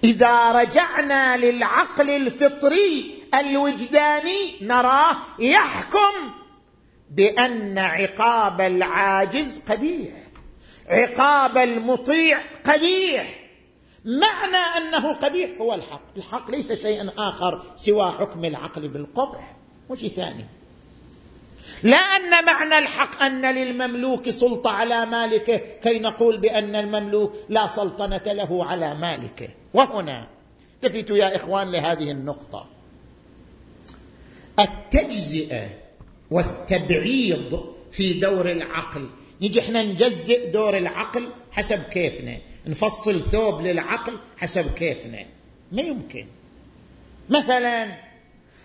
[0.03, 6.31] إذا رجعنا للعقل الفطري الوجداني نراه يحكم
[7.11, 10.28] بأن عقاب العاجز قبيح.
[10.89, 13.39] عقاب المطيع قبيح.
[14.05, 16.01] معنى أنه قبيح هو الحق.
[16.17, 19.55] الحق ليس شيئا آخر سوى حكم العقل بالقبح.
[19.91, 20.45] مش ثاني.
[21.83, 28.21] لا أن معنى الحق أن للمملوك سلطة على مالكه كي نقول بأن المملوك لا سلطنة
[28.25, 29.49] له على مالكه.
[29.73, 30.27] وهنا
[30.83, 32.65] التفتوا يا إخوان لهذه النقطة.
[34.59, 35.67] التجزئة
[36.31, 39.09] والتبعيض في دور العقل
[39.41, 42.37] نجي إحنا نجزئ دور العقل حسب كيفنا.
[42.67, 45.25] نفصل ثوب للعقل حسب كيفنا.
[45.71, 46.25] ما يمكن.
[47.29, 47.85] مثلا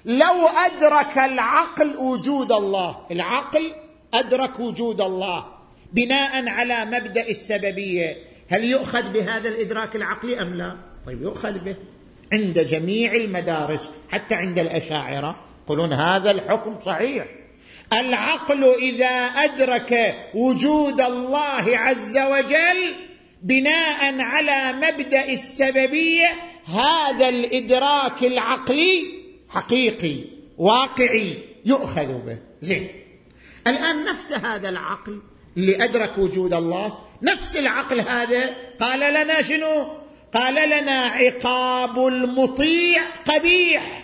[0.04, 3.72] لو أدرك العقل وجود الله العقل
[4.14, 5.46] أدرك وجود الله
[5.92, 8.16] بناء على مبدأ السببية
[8.50, 11.76] هل يؤخذ بهذا الإدراك العقلي أم لا؟ طيب يؤخذ به.
[12.32, 17.26] عند جميع المدارس حتى عند الأشاعرة يقولون هذا الحكم صحيح.
[17.92, 22.94] العقل إذا أدرك وجود الله عز وجل
[23.42, 26.28] بناء على مبدأ السببية
[26.66, 29.04] هذا الإدراك العقلي
[29.48, 30.16] حقيقي
[30.58, 32.38] واقعي يؤخذ به.
[32.60, 32.88] زين.
[33.66, 35.22] الآن نفس هذا العقل
[35.56, 36.98] اللي ادرك وجود الله.
[37.22, 39.86] نفس العقل هذا قال لنا شنو؟
[40.34, 44.03] قال لنا عقاب المطيع قبيح.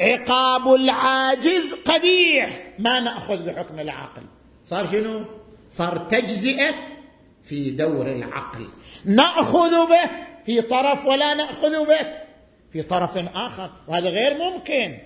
[0.00, 2.72] عقاب العاجز قبيح.
[2.78, 4.22] ما نأخذ بحكم العقل.
[4.64, 5.24] صار شنو؟
[5.70, 6.74] صار تجزئة
[7.44, 8.68] في دور العقل.
[9.04, 10.10] نأخذ به
[10.46, 12.06] في طرف ولا نأخذ به
[12.72, 13.70] في طرف آخر.
[13.88, 14.98] وهذا غير ممكن.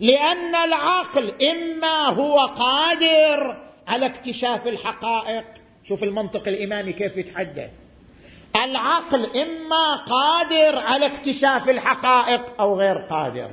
[0.00, 5.44] لأن العقل إما هو قادر على اكتشاف الحقائق.
[5.84, 7.70] شوف المنطق الإمامي كيف يتحدث.
[8.64, 13.50] العقل إما قادر على اكتشاف الحقائق أو غير قادر.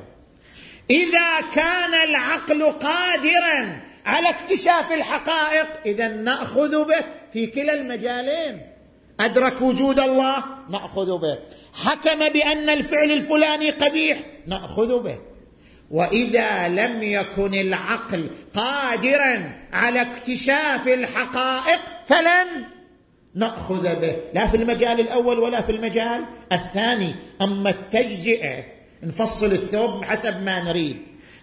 [0.90, 8.62] إذا كان العقل قادرا على اكتشاف الحقائق اذا نأخذ به في كلا المجالين.
[9.20, 11.40] أدرك وجود الله؟ نأخذ به.
[11.74, 14.18] حكم بأن الفعل الفلاني قبيح؟
[14.48, 15.18] نأخذ به.
[15.92, 22.64] وإذا لم يكن العقل قادرا على اكتشاف الحقائق فلن
[23.36, 24.16] نأخذ به.
[24.34, 27.16] لا في المجال الأول ولا في المجال الثاني.
[27.42, 30.98] أما التجزئة نفصل الثوب حسب ما نريد.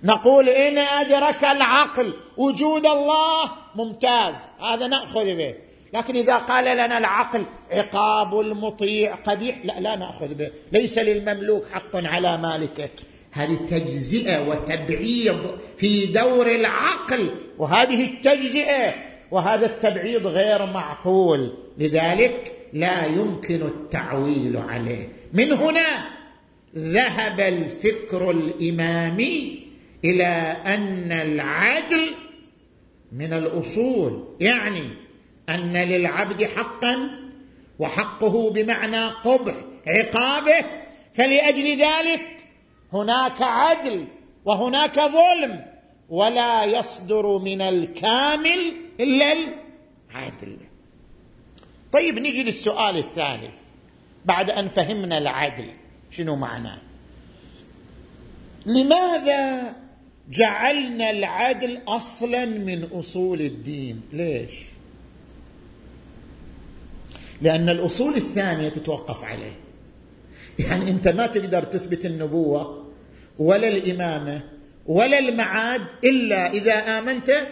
[0.04, 4.34] نقول إن أدرك العقل وجود الله ممتاز.
[4.60, 5.54] هذا نأخذ به.
[5.94, 10.50] لكن إذا قال لنا العقل عقاب المطيع قبيح لا لا نأخذ به.
[10.72, 12.90] ليس للمملوك حق على مالكه.
[13.32, 18.94] هذه تجزئه وتبعيض في دور العقل وهذه التجزئة
[19.30, 21.52] وهذا التبعيض غير معقول.
[21.78, 25.08] لذلك لا يمكن التعويل عليه.
[25.32, 26.04] من هنا
[26.76, 29.66] ذهب الفكر الإمامي
[30.04, 32.14] إلى أن العدل
[33.12, 34.96] من الأصول يعني
[35.48, 37.10] أن للعبد حقا
[37.78, 39.54] وحقه بمعنى قبح
[39.86, 40.64] عقابه.
[41.14, 42.46] فلأجل ذلك
[42.92, 44.06] هناك عدل
[44.44, 45.64] وهناك ظلم
[46.08, 49.32] ولا يصدر من الكامل إلا
[50.10, 50.56] العدل.
[51.92, 53.54] طيب نجي للسؤال الثالث.
[54.24, 55.81] بعد أن فهمنا العدل
[56.12, 56.78] شنو معناه؟
[58.66, 59.74] لماذا
[60.30, 64.52] جعلنا العدل أصلا من أصول الدين؟ ليش؟
[67.42, 69.56] لأن الأصول الثانية تتوقف عليه.
[70.58, 72.86] يعني أنت ما تقدر تثبت النبوة
[73.38, 74.42] ولا الإمامة
[74.86, 77.48] ولا المعاد إلا إذا آمنت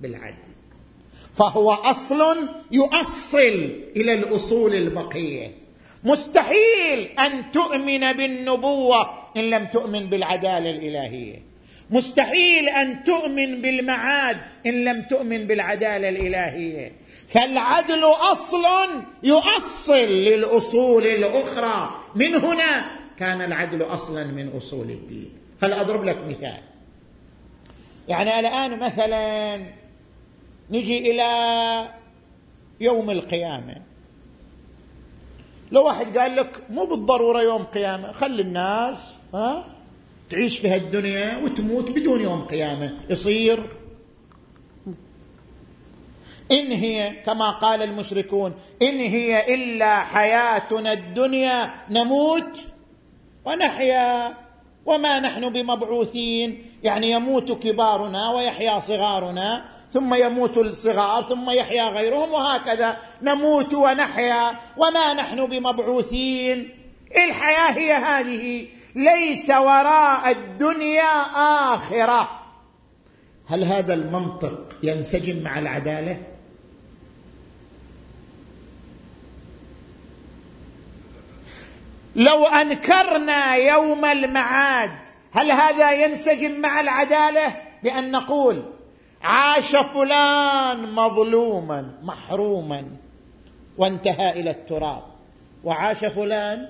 [0.00, 0.52] بالعدل.
[1.34, 5.61] فهو اصل يؤصل إلى الأصول البقية.
[6.04, 11.42] مستحيل أن تؤمن بالنبوة إن لم تؤمن بالعدالة الإلهية.
[11.90, 14.36] مستحيل أن تؤمن بالمعاد
[14.66, 16.92] إن لم تؤمن بالعدالة الإلهية.
[17.28, 18.64] فالعدل أصل
[19.22, 22.00] يؤصل للأصول الأخرى.
[22.14, 22.84] من هنا
[23.18, 25.30] كان العدل أصلا من أصول الدين.
[25.60, 26.60] خل أضرب لك مثال؟
[28.08, 29.56] يعني الآن مثلا
[30.70, 31.28] نجي إلى
[32.80, 33.91] يوم القيامة.
[35.72, 39.64] لو واحد قال لك مو بالضرورة يوم قيامة خلي الناس ها
[40.30, 42.92] تعيش في هالدنيا وتموت بدون يوم قيامة.
[43.10, 43.76] يصير.
[46.52, 52.58] إن هي كما قال المشركون إن هي إلا حياتنا الدنيا نموت
[53.44, 54.34] ونحيا.
[54.86, 59.64] وما نحن بمبعوثين يعني يموت كبارنا ويحيا صغارنا.
[59.92, 62.96] ثم يموت الصغار ثم يحيا غيرهم وهكذا.
[63.22, 66.76] نموت ونحيا وما نحن بمبعوثين.
[67.16, 68.68] الحياة هي هذه.
[68.94, 71.20] ليس وراء الدنيا
[71.74, 72.30] آخرة.
[73.46, 76.22] هل هذا المنطق ينسجم مع العدالة؟
[82.16, 84.98] لو أنكرنا يوم المعاد
[85.32, 88.71] هل هذا ينسجم مع العدالة؟ بان نقول
[89.22, 92.86] عاش فلان مظلوما محروما
[93.78, 95.02] وانتهى إلى التراب.
[95.64, 96.68] وعاش فلان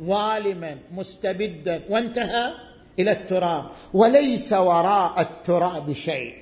[0.00, 2.52] ظالما مستبدا وانتهى
[2.98, 3.70] إلى التراب.
[3.94, 6.36] وليس وراء التراب شيء.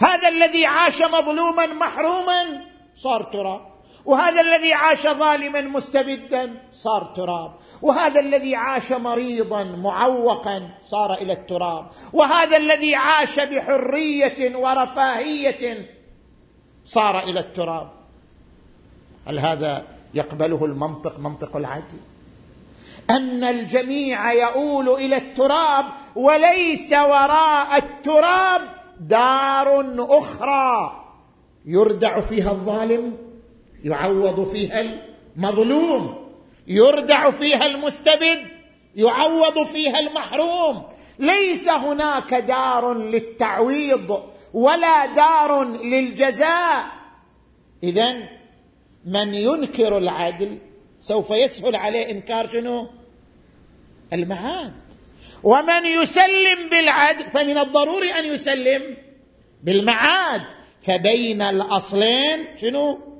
[0.00, 2.60] هذا الذي عاش مظلوما محروما
[2.94, 3.73] صار تراب.
[4.06, 7.52] وهذا الذي عاش ظالما مستبدا صار تراب.
[7.82, 11.86] وهذا الذي عاش مريضا معوقا صار إلى التراب.
[12.12, 15.88] وهذا الذي عاش بحرية ورفاهية
[16.84, 17.90] صار إلى التراب.
[19.26, 19.84] هل هذا
[20.14, 21.98] يقبله المنطق منطق العدل؟
[23.10, 25.84] أن الجميع يؤول إلى التراب
[26.16, 28.60] وليس وراء التراب
[29.00, 31.04] دار أخرى
[31.64, 33.33] يردع فيها الظالم؟
[33.84, 34.80] يعوض فيها
[35.36, 36.24] المظلوم
[36.66, 38.46] يردع فيها المستبد
[38.96, 40.82] يعوض فيها المحروم.
[41.18, 44.22] ليس هناك دار للتعويض
[44.54, 46.86] ولا دار للجزاء.
[47.82, 48.14] اذا
[49.04, 50.58] من ينكر العدل
[51.00, 52.88] سوف يسهل عليه إنكار شنو؟
[54.12, 54.74] المعاد.
[55.42, 58.96] ومن يسلم بالعدل فمن الضروري أن يسلم
[59.62, 60.42] بالمعاد.
[60.82, 63.13] فبين الأصلين شنو؟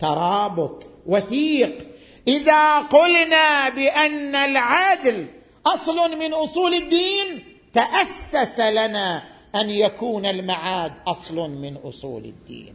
[0.00, 1.86] ترابط وثيق.
[2.28, 5.26] إذا قلنا بأن العدل
[5.66, 9.22] أصل من أصول الدين تأسس لنا
[9.54, 12.74] أن يكون المعاد أصل من أصول الدين.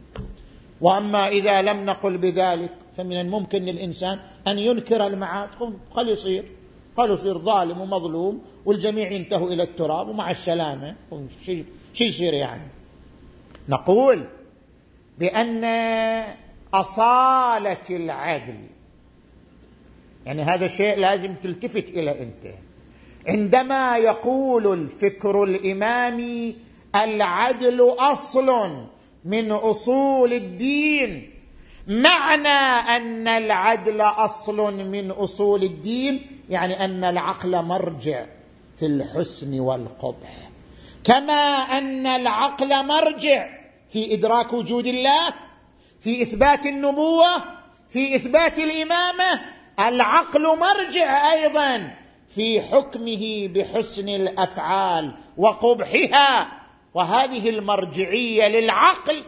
[0.80, 5.48] وأما إذا لم نقل بذلك فمن الممكن للإنسان أن ينكر المعاد.
[5.90, 6.44] خل يصير.
[6.96, 10.94] خل يصير ظالم ومظلوم والجميع ينتهوا إلى التراب ومع السلامة.
[11.44, 11.64] شي
[12.00, 12.68] يصير يعني.
[13.68, 14.26] نقول
[15.18, 15.64] بأن
[16.80, 18.58] أصالة العدل.
[20.26, 22.54] يعني هذا شيء لازم تلتفت إلى أنت.
[23.28, 26.56] عندما يقول الفكر الإمامي
[26.96, 28.48] العدل أصل
[29.24, 31.30] من أصول الدين
[31.86, 32.48] معنى
[32.96, 38.26] أن العدل أصل من أصول الدين يعني أن العقل مرجع
[38.76, 40.50] في الحسن والقبح.
[41.04, 41.42] كما
[41.78, 43.48] أن العقل مرجع
[43.88, 45.45] في إدراك وجود الله
[46.00, 47.44] في إثبات النبوة
[47.88, 49.40] في إثبات الإمامة
[49.80, 51.94] العقل مرجع أيضا
[52.28, 56.48] في حكمه بحسن الأفعال وقبحها.
[56.94, 59.24] وهذه المرجعية للعقل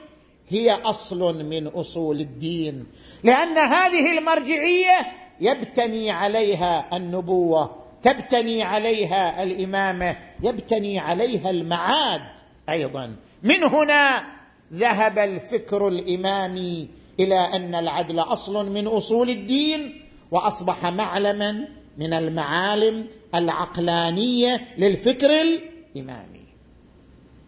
[0.48, 2.86] هي أصل من أصول الدين.
[3.22, 4.96] لأن هذه المرجعية
[5.40, 12.22] يبتني عليها النبوة تبتني عليها الإمامة يبتني عليها المعاد
[12.68, 13.16] أيضا.
[13.42, 14.37] من هنا
[14.72, 16.88] ذهب الفكر الإمامي
[17.20, 26.46] إلى أن العدل أصل من أصول الدين وأصبح معلما من المعالم العقلانية للفكر الإمامي.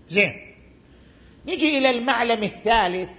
[0.09, 0.33] زين
[1.47, 3.11] نجي إلى المعلم الثالث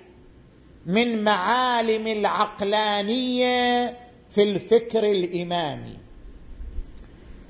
[0.85, 3.85] من معالم العقلانية
[4.31, 5.97] في الفكر الإمامي.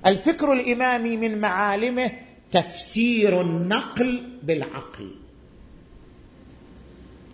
[0.05, 2.11] الفكر الإمامي من معالمه
[2.51, 5.20] تفسير النقل بالعقل.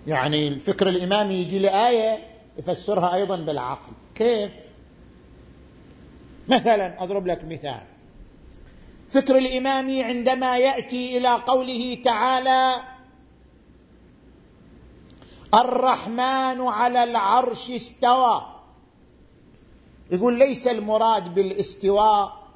[0.07, 2.19] يعني الفكر الإمامي يجي لايه
[2.57, 3.93] يفسرها أيضا بالعقل.
[4.15, 4.53] كيف؟
[6.47, 7.81] مثلا أضرب لك مثال.
[9.09, 12.75] فكر الإمامي عندما يأتي إلى قوله تعالى
[15.53, 18.41] الرحمن على العرش استوى.
[20.11, 22.47] يقول ليس المراد بالاستواء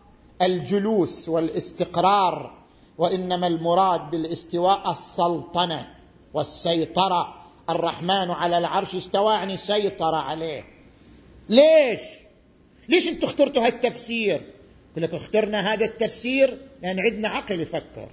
[0.42, 2.58] الجلوس والاستقرار
[2.98, 5.88] وإنما المراد بالاستواء السلطنة
[6.34, 7.41] والسيطرة.
[7.72, 10.64] الرحمن على العرش استوى يعني سيطر عليه.
[11.50, 12.00] ليش؟
[12.90, 14.42] ليش أنتم اخترتوا هالتفسير؟
[14.92, 18.10] يقول لك اخترنا هذا التفسير لأن عندنا عقل يفكر.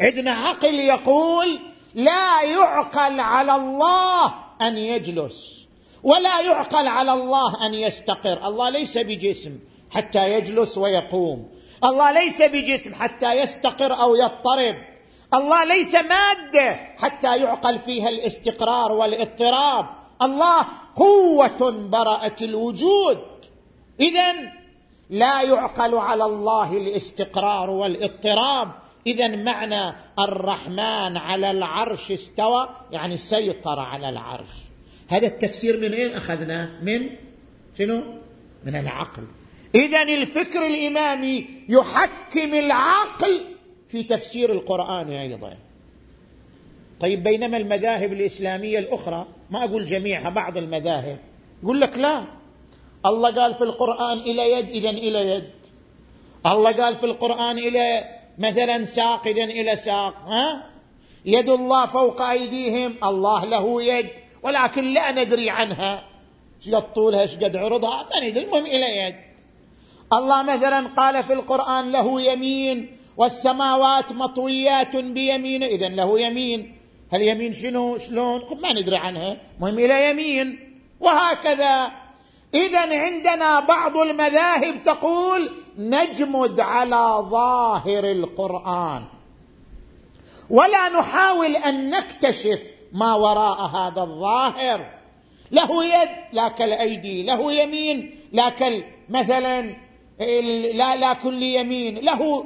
[0.00, 1.60] عندنا عقل يقول
[1.94, 5.66] لا يعقل على الله أن يجلس
[6.02, 8.46] ولا يعقل على الله أن يستقر.
[8.46, 9.58] الله ليس بجسم
[9.90, 11.50] حتى يجلس ويقوم.
[11.84, 14.76] الله ليس بجسم حتى يستقر أو يضطرب.
[15.34, 19.86] الله ليس ماده حتى يعقل فيها الاستقرار والاضطراب.
[20.22, 20.66] الله
[20.96, 23.18] قوة برأت الوجود.
[24.00, 24.32] اذا
[25.10, 28.68] لا يعقل على الله الاستقرار والاضطراب.
[29.06, 34.50] اذا معنى الرحمن على العرش استوى يعني سيطر على العرش.
[35.08, 37.10] هذا التفسير من أين اخذناه من
[37.78, 38.02] شنو؟
[38.64, 39.24] من العقل.
[39.74, 43.57] اذا الفكر الإمامي يحكم العقل
[43.88, 45.56] في تفسير القرآن أيضا.
[47.00, 51.18] طيب بينما المذاهب الإسلامية الأخرى ما أقول جميعها بعض المذاهب
[51.62, 52.24] يقول لك لا.
[53.06, 55.50] الله قال في القرآن إلى يد اذا إلى يد.
[56.46, 58.04] الله قال في القرآن إلى
[58.38, 60.14] مثلا ساق اذا إلى ساق.
[60.26, 60.70] ها؟
[61.24, 64.08] يد الله فوق أيديهم الله له يد.
[64.42, 66.04] ولكن لا ندري عنها.
[66.66, 69.14] إيش قد طولها إيش قد عرضها؟ ما ندري المهم إلى يد.
[70.12, 72.97] الله مثلا قال في القرآن له يمين.
[73.18, 76.78] والسماوات مطويات بيمينه اذا له يمين.
[77.12, 79.36] هل يمين شنو؟ شلون؟ ما ندري عنها.
[79.60, 80.58] مهم إلى يمين.
[81.00, 81.92] وهكذا.
[82.54, 89.04] اذا عندنا بعض المذاهب تقول نجمد على ظاهر القرآن.
[90.50, 92.62] ولا نحاول أن نكتشف
[92.92, 94.98] ما وراء هذا الظاهر.
[95.50, 97.22] له يد لا كالأيدي.
[97.22, 99.76] له يمين لا كال مثلا
[100.72, 101.98] لا لا كل يمين.
[101.98, 102.44] له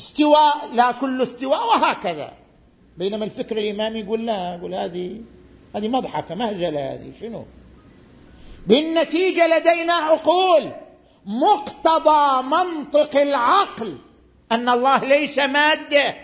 [0.00, 2.32] استواء لا كل استواء وهكذا.
[2.96, 5.20] بينما الفكر الإمامي يقول لا يقول هذه
[5.76, 7.44] هذه مضحكة مهزلة هذه شنو؟
[8.66, 10.72] بالنتيجة لدينا عقول
[11.26, 13.98] مقتضى منطق العقل
[14.52, 16.14] أن الله ليس مادة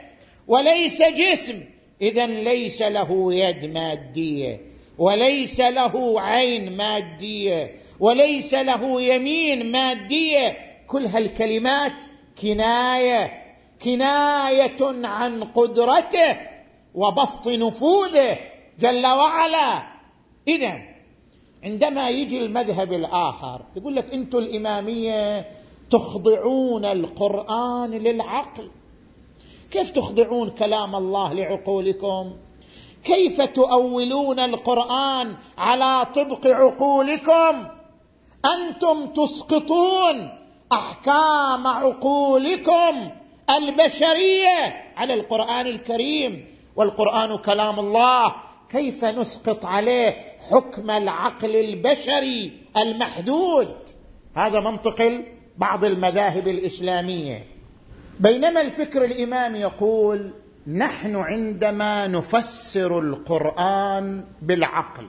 [0.49, 1.61] وليس جسم.
[2.03, 4.61] اذا ليس له يد مادية
[4.99, 10.57] وليس له عين مادية وليس له يمين مادية.
[10.87, 12.05] كل هالكلمات
[12.43, 13.46] كناية
[13.85, 16.37] كناية عن قدرته
[16.95, 18.39] وبسط نفوذه
[18.79, 19.83] جل وعلا.
[20.49, 20.79] إذا
[21.65, 25.47] عندما يجي المذهب الآخر يقول لك أنتم الإمامية
[25.91, 28.71] تخضعون القرآن للعقل.
[29.71, 32.33] كيف تخضعون كلام الله لعقولكم؟
[33.05, 37.67] كيف تؤولون القرآن على طبق عقولكم؟
[38.45, 40.29] أنتم تسقطون
[40.73, 43.11] أحكام عقولكم.
[43.51, 46.47] البشرية على القرآن الكريم.
[46.77, 48.35] والقرآن كلام الله.
[48.69, 50.17] كيف نسقط عليه
[50.51, 53.75] حكم العقل البشري المحدود؟
[54.37, 55.25] هذا منطق
[55.57, 57.47] بعض المذاهب الإسلامية.
[58.21, 60.33] بينما الفكر الامامي يقول
[60.67, 65.09] نحن عندما نفسر القرآن بالعقل.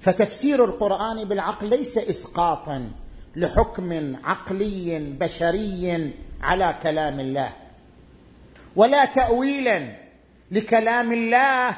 [0.00, 2.90] فتفسير القرآن بالعقل ليس اسقاطا
[3.36, 6.12] لحكم عقلي بشري
[6.44, 7.52] على كلام الله.
[8.76, 9.96] ولا تاويلا
[10.50, 11.76] لكلام الله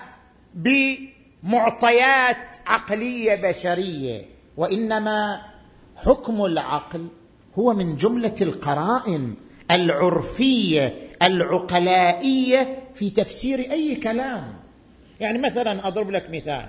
[0.54, 4.26] بمعطيات عقلية بشرية.
[4.56, 5.42] وإنما
[5.96, 7.08] حكم العقل
[7.54, 9.34] هو من جملة القرائن
[9.70, 14.56] العرفية العقلائية في تفسير أي كلام.
[15.20, 16.68] يعني مثلا أضرب لك مثال.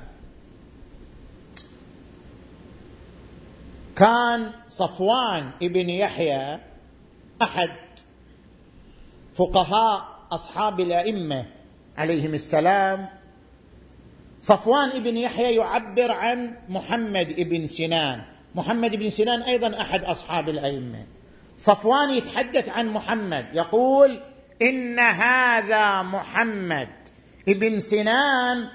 [3.95, 6.59] كان صفوان ابن يحيى
[7.41, 7.69] أحد
[9.37, 11.45] فقهاء اصحاب الائمه
[11.97, 13.09] عليهم السلام
[14.41, 18.21] صفوان ابن يحيى يعبر عن محمد ابن سنان
[18.55, 21.05] محمد بن سنان أيضا احد اصحاب الائمه
[21.57, 24.19] صفوان يتحدث عن محمد يقول
[24.61, 26.89] ان هذا محمد
[27.49, 28.67] ابن سنان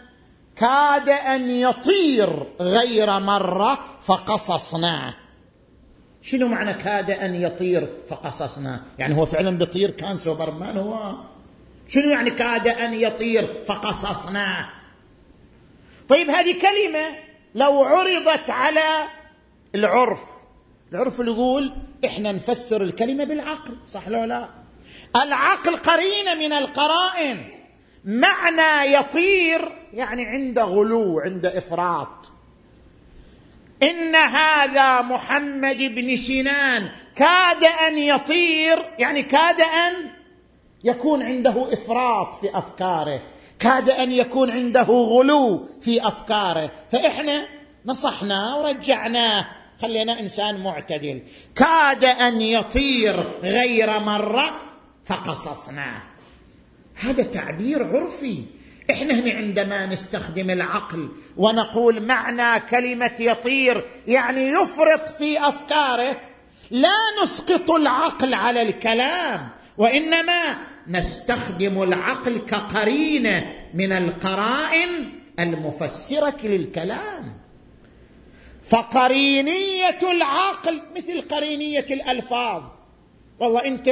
[0.56, 5.14] كاد ان يطير غير مره فقصصناه
[6.22, 11.14] شنو معنى كاد أن يطير؟ فقصصناه يعني هو فعلا بيطير كان سوبرمان هو.
[11.88, 14.68] شنو يعني كاد أن يطير؟ فقصصناه
[16.08, 17.16] طيب هذه كلمة
[17.54, 19.08] لو عرضت على
[19.74, 20.22] العرف.
[20.92, 21.72] العرف اللي يقول
[22.04, 24.48] إحنا نفسر الكلمة بالعقل صح لو لا؟
[25.16, 27.50] العقل قرينه من القرائن.
[28.04, 32.32] معنى يطير يعني عنده غلو عنده إفراط.
[33.82, 40.10] إن هذا محمد بن سنان كاد أن يطير يعني كاد أن
[40.84, 43.22] يكون عنده إفراط في أفكاره
[43.62, 46.70] كاد أن يكون عنده غلو في أفكاره.
[46.92, 47.46] فإحنا
[47.86, 49.46] نصحناه ورجعناه
[49.82, 51.22] خلينا إنسان معتدل.
[51.56, 54.60] كاد أن يطير غير مرة
[55.04, 56.02] فقصصناه.
[56.94, 58.44] هذا تعبير عرفي.
[58.92, 66.20] إحنا هنا عندما نستخدم العقل ونقول معنى كلمة يطير يعني يفرط في أفكاره
[66.70, 70.56] لا نسقط العقل على الكلام وإنما
[70.88, 77.36] نستخدم العقل كقرينة من القرائن المفسرة للكلام.
[78.62, 82.62] فقرينية العقل مثل قرينية الألفاظ.
[83.40, 83.88] والله أنت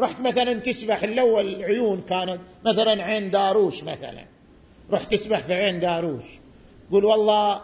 [0.00, 4.24] رحت مثلا تسبح الأول العيون كانت مثلا عين داروش مثلا.
[4.90, 6.24] رحت تسبح في عين داروش.
[6.92, 7.60] قول والله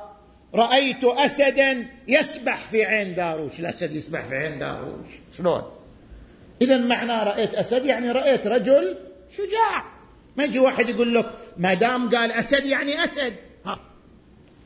[0.55, 3.61] رأيت اسدا يسبح في عين داروش.
[3.61, 5.11] الاسد يسبح في عين داروش.
[5.39, 5.63] شلون؟
[6.63, 8.99] اذا معنى رأيت أسد يعني رأيت رجل
[9.31, 9.85] شجاع.
[10.37, 13.35] ما يجي واحد يقول لك ما دام قال أسد يعني أسد.
[13.65, 13.81] ها.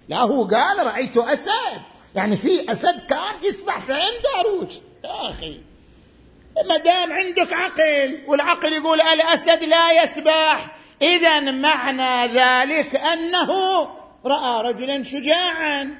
[0.08, 1.80] لا هو قال رأيت أسد.
[2.14, 4.74] يعني في أسد كان يسبح في عين داروش.
[5.04, 5.60] يا أخي.
[6.68, 10.76] ما دام عندك عقل والعقل يقول الاسد لا يسبح.
[11.02, 13.50] اذا معنى ذلك أنه
[14.24, 15.98] رأى رجلا شجاعا.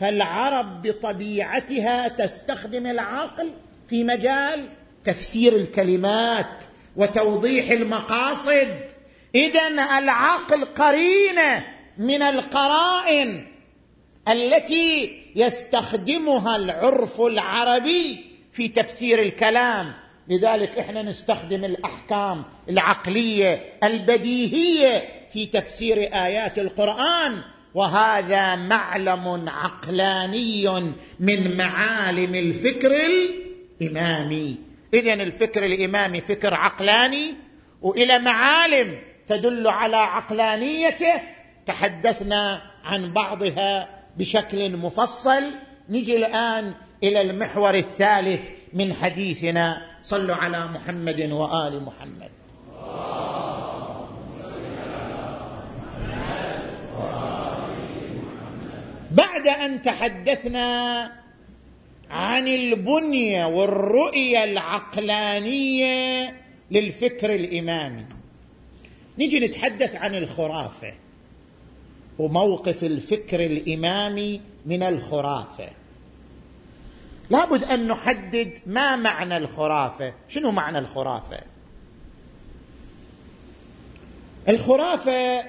[0.00, 3.52] فالعرب بطبيعتها تستخدم العقل
[3.88, 4.68] في مجال
[5.04, 6.64] تفسير الكلمات
[6.96, 8.80] وتوضيح المقاصد.
[9.34, 9.68] اذا
[9.98, 11.66] العقل قرينه
[11.98, 13.46] من القرائن
[14.28, 19.92] التي يستخدمها العرف العربي في تفسير الكلام.
[20.28, 27.42] لذلك إحنا نستخدم الأحكام العقلية البديهية في تفسير آيات القرآن.
[27.74, 32.96] وهذا معلم عقلاني من معالم الفكر
[33.80, 34.56] الإمامي.
[34.94, 37.34] اذا الفكر الإمامي فكر عقلاني
[37.82, 41.22] وإلى معالم تدل على عقلانيته.
[41.66, 45.42] تحدثنا عن بعضها بشكل مفصل.
[45.88, 49.86] نجي الآن إلى المحور الثالث من حديثنا.
[50.02, 52.30] صلوا على محمد وآل محمد.
[59.10, 61.12] بعد أن تحدثنا
[62.10, 66.34] عن البنية والرؤية العقلانية
[66.70, 68.04] للفكر الإمامي.
[69.18, 70.94] نجي نتحدث عن الخرافة
[72.18, 75.79] وموقف الفكر الإمامي من الخرافة.
[77.30, 80.14] لابد أن نحدد ما معنى الخرافة.
[80.28, 81.40] شنو معنى الخرافة؟
[84.48, 85.44] الخرافة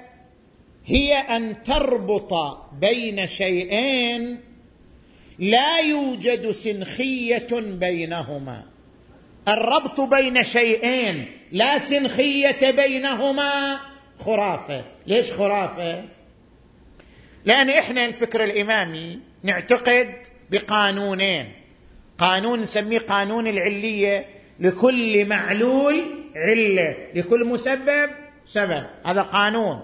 [0.86, 2.34] هي أن تربط
[2.80, 4.40] بين شيئين
[5.40, 8.66] لا يوجد سنخية بينهما.
[9.48, 13.80] الربط بين شيئين لا سنخية بينهما
[14.20, 14.86] خرافة.
[15.08, 16.06] ليش خرافة؟
[17.46, 20.16] لأن إحنا الفكر الإمامي نعتقد
[20.52, 21.61] بقانونين.
[22.22, 24.26] قانون نسميه قانون العلية.
[24.60, 26.98] لكل معلول علة.
[27.16, 28.10] لكل مسبب
[28.46, 28.86] سبب.
[29.06, 29.80] هذا قانون.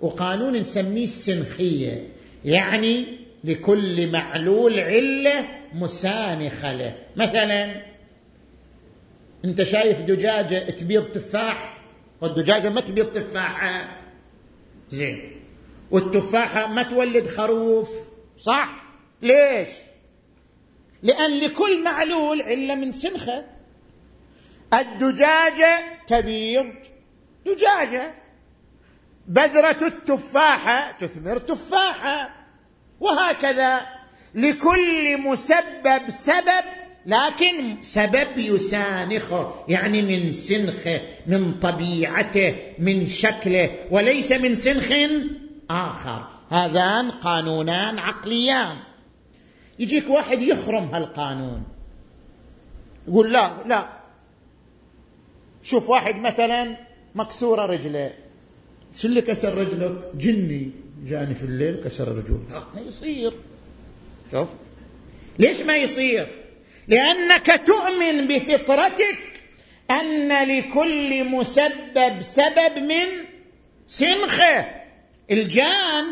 [0.00, 2.08] وقانون نسميه السنخية.
[2.44, 6.94] يعني لكل معلول علة مسانخة له.
[7.16, 7.82] مثلا
[9.44, 11.78] أنت شايف دجاجة تبيض تفاح؟
[12.20, 13.96] والدجاجة ما تبيض تفاحة.
[14.88, 15.32] زين.
[15.90, 18.08] والتفاحة ما تولد خروف.
[18.38, 18.82] صح؟
[19.22, 19.68] ليش؟
[21.02, 23.44] لأن لكل معلول عله من سنخة.
[24.74, 26.72] الدجاجة تبيض
[27.46, 28.14] دجاجة.
[29.28, 32.30] بذرة التفاحة تثمر تفاحة.
[33.00, 33.86] وهكذا.
[34.34, 36.64] لكل مسبب سبب
[37.06, 44.92] لكن سبب يسانخه يعني من سنخه من طبيعته من شكله وليس من سنخ
[45.70, 46.28] آخر.
[46.50, 48.76] هذان قانونان عقليان.
[49.80, 51.62] يجيك واحد يخرم هالقانون.
[53.08, 53.88] يقول لا لا.
[55.62, 56.76] شوف واحد مثلا
[57.14, 58.12] مكسورة رجله
[58.96, 60.70] شو اللي كسر رجلك؟ جني.
[61.04, 62.40] جاني في الليل كسر رجول.
[62.74, 63.32] ما يصير.
[64.32, 64.48] شوف.
[65.38, 66.28] ليش ما يصير؟
[66.88, 69.18] لأنك تؤمن بفطرتك
[69.90, 73.08] أن لكل مسبب سبب من
[73.86, 74.66] سنخه
[75.30, 76.06] الجان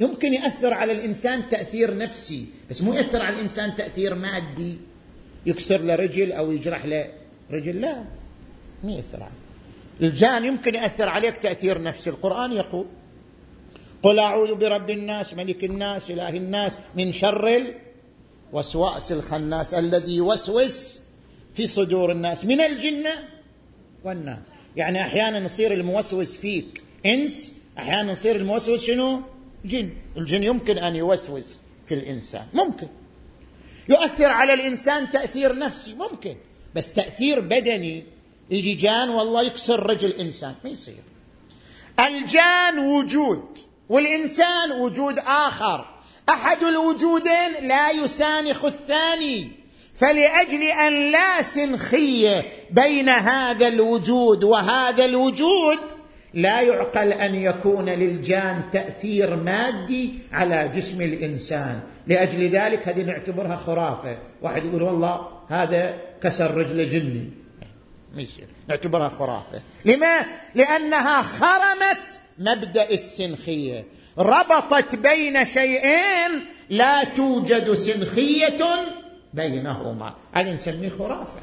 [0.00, 2.59] يمكن يأثر على الإنسان تأثير نفسي.
[2.70, 4.78] بس مو يأثر على الإنسان تأثير مادي
[5.46, 7.12] يكسر له رجل أو يجرح له
[7.50, 8.04] رجل لا
[8.84, 9.40] ما يأثر عليه.
[10.00, 12.86] الجان يمكن يأثر عليك تأثير نفسي القرآن يقول
[14.02, 17.74] قل أعوذ برب الناس ملك الناس إله الناس من شر
[18.52, 21.00] الوسواس الخناس الذي يوسوس
[21.54, 23.12] في صدور الناس من الجنه
[24.04, 24.38] والناس.
[24.76, 29.22] يعني أحيانا يصير الموسوس فيك إنس أحيانا يصير الموسوس شنو؟
[29.64, 29.90] جن.
[30.16, 31.58] الجن يمكن أن يوسوس
[31.90, 32.46] في الإنسان.
[32.54, 32.88] ممكن.
[33.88, 35.94] يؤثر على الإنسان تأثير نفسي.
[35.94, 36.36] ممكن.
[36.74, 38.04] بس تأثير بدني.
[38.50, 40.54] يجي جان والله يكسر رجل إنسان.
[40.64, 41.02] ما يصير.
[42.00, 43.58] الجان وجود.
[43.88, 46.00] والإنسان وجود آخر.
[46.28, 49.52] أحد الوجودين لا يسانخ الثاني.
[49.94, 55.78] فلأجل أن لا سنخية بين هذا الوجود وهذا الوجود
[56.34, 61.80] لا يعقل أن يكون للجان تأثير مادي على جسم الإنسان.
[62.06, 64.18] لأجل ذلك هذه نعتبرها خرافة.
[64.42, 67.30] واحد يقول والله هذا كسر رجل جني.
[68.68, 69.62] نعتبرها خرافة.
[69.84, 70.20] لما؟
[70.54, 73.84] لأنها خرمت مبدأ السنخية.
[74.18, 78.64] ربطت بين شيئين لا توجد سنخية
[79.34, 80.14] بينهما.
[80.32, 81.40] هذا نسميه خرافة.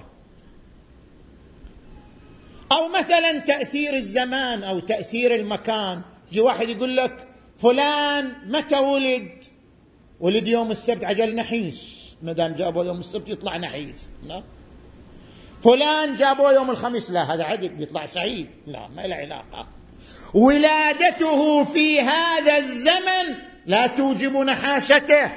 [2.72, 6.02] أو مثلا تأثير الزمان أو تأثير المكان.
[6.32, 9.44] يجي واحد يقول لك فلان متى ولد؟
[10.20, 11.98] ولد يوم السبت عجل نحيس.
[12.22, 14.10] ما دام جابوا يوم السبت يطلع نحيس.
[14.28, 14.44] لا.
[15.64, 17.12] فلان جابوه يوم الخميس.
[17.12, 18.48] لا هذا عدل بيطلع سعيد.
[18.68, 19.68] لا ما له علاقة.
[20.34, 25.32] ولادته في هذا الزمن لا توجب نحاسته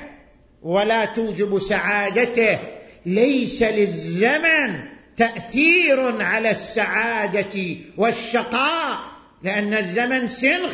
[0.62, 2.59] ولا توجب سعادته.
[3.07, 4.81] ليس للزمن
[5.21, 8.99] تأثير على السعادة والشقاء
[9.43, 10.73] لأن الزمن سنخ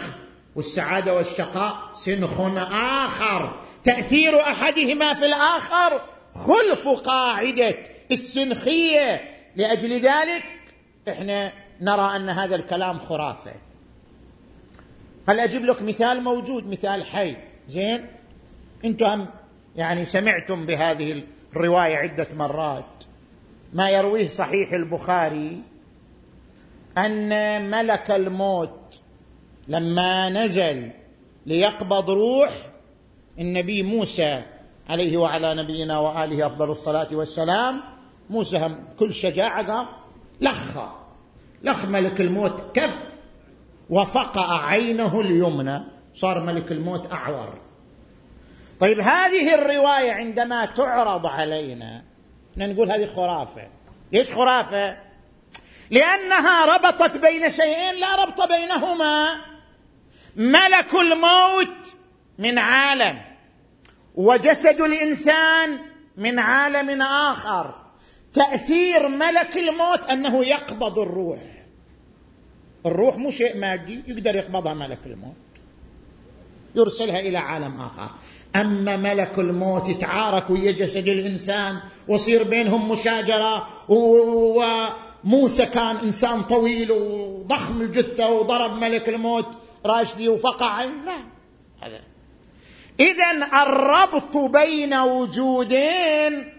[0.57, 2.41] والسعادة والشقاء سنخ
[2.71, 3.61] آخر.
[3.85, 6.01] تأثير أحدهما في الآخر
[6.35, 7.75] خلف قاعدة
[8.11, 9.37] السنخية.
[9.57, 10.45] لأجل ذلك
[11.09, 13.55] إحنا نرى أن هذا الكلام خرافة.
[15.29, 17.37] هل أجيب لك مثال موجود مثال حي؟
[17.69, 18.07] زين؟
[18.85, 19.27] أنتم
[19.77, 21.23] يعني سمعتم بهذه
[21.53, 22.96] الرواية عدة مرات.
[23.73, 25.63] ما يرويه صحيح البخاري
[26.99, 29.01] أن ملك الموت
[29.69, 30.91] لما نزل
[31.47, 32.51] ليقبض روح
[33.39, 34.43] النبي موسى
[34.89, 37.81] عليه وعلى نبينا وآله أفضل الصلاة والسلام.
[38.31, 39.89] موسى كل شجاعة
[40.41, 40.79] لخ
[41.63, 42.99] لخ ملك الموت كف
[43.91, 47.61] وفقع عينه اليمنى صار ملك الموت أعور.
[48.81, 52.05] طيب هذه الرواية عندما تعرض علينا
[52.57, 53.69] نقول هذه خرافة.
[54.13, 54.97] ليش خرافة؟
[55.91, 59.41] لأنها ربطت بين شيئين لا ربط بينهما.
[60.37, 61.97] ملك الموت
[62.39, 63.21] من عالم
[64.15, 65.79] وجسد الإنسان
[66.17, 67.75] من عالم آخر.
[68.35, 71.39] تأثير ملك الموت أنه يقبض الروح.
[72.87, 75.37] الروح مو شيء مادي يقدر يقبضها ملك الموت.
[76.75, 78.11] يرسلها إلى عالم آخر.
[78.61, 87.81] اما ملك الموت يتعارك ويا جسد الإنسان ويصير بينهم مشاجرة وموسى كان إنسان طويل وضخم
[87.83, 89.47] الجثة وضرب ملك الموت
[89.87, 90.85] راشدي وفقع.
[90.85, 91.17] لا
[91.83, 92.01] هذا.
[93.01, 96.53] اذا الربط بين وجودين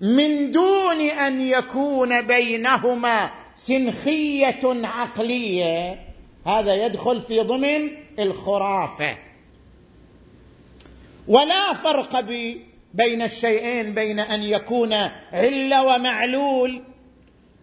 [0.00, 6.00] من دون أن يكون بينهما سنخية عقلية.
[6.46, 9.29] هذا يدخل في ضمن الخرافة.
[11.30, 12.20] ولا فرق
[12.94, 14.92] بين الشيئين بين أن يكون
[15.32, 16.82] عله ومعلول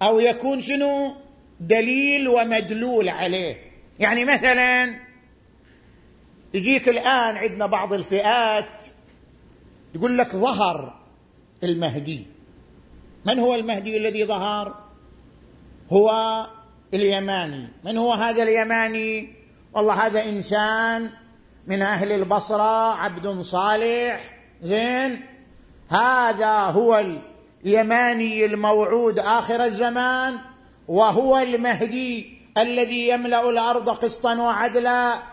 [0.01, 1.15] أو يكون شنو؟
[1.59, 3.57] دليل ومدلول عليه.
[3.99, 4.99] يعني مثلا
[6.53, 8.83] يجيك الآن عندنا بعض الفئات
[9.95, 10.99] يقول لك ظهر
[11.63, 12.25] المهدي.
[13.25, 14.83] من هو المهدي الذي ظهر؟
[15.89, 16.11] هو
[16.93, 17.69] اليماني.
[17.83, 19.33] من هو هذا اليماني؟
[19.73, 21.09] والله هذا إنسان
[21.67, 24.33] من أهل البصرة عبد صالح.
[24.61, 25.25] زين؟
[25.89, 27.05] هذا هو
[27.65, 30.37] اليماني الموعود آخر الزمان
[30.87, 35.23] وهو المهدي الذي يملأ الأرض قسطا وعدلا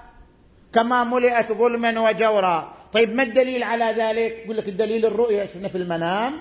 [0.72, 2.74] كما ملئت ظلما وجورا.
[2.92, 6.40] طيب ما الدليل على ذلك؟ يقول لك الدليل الرؤيا شفنا في المنام؟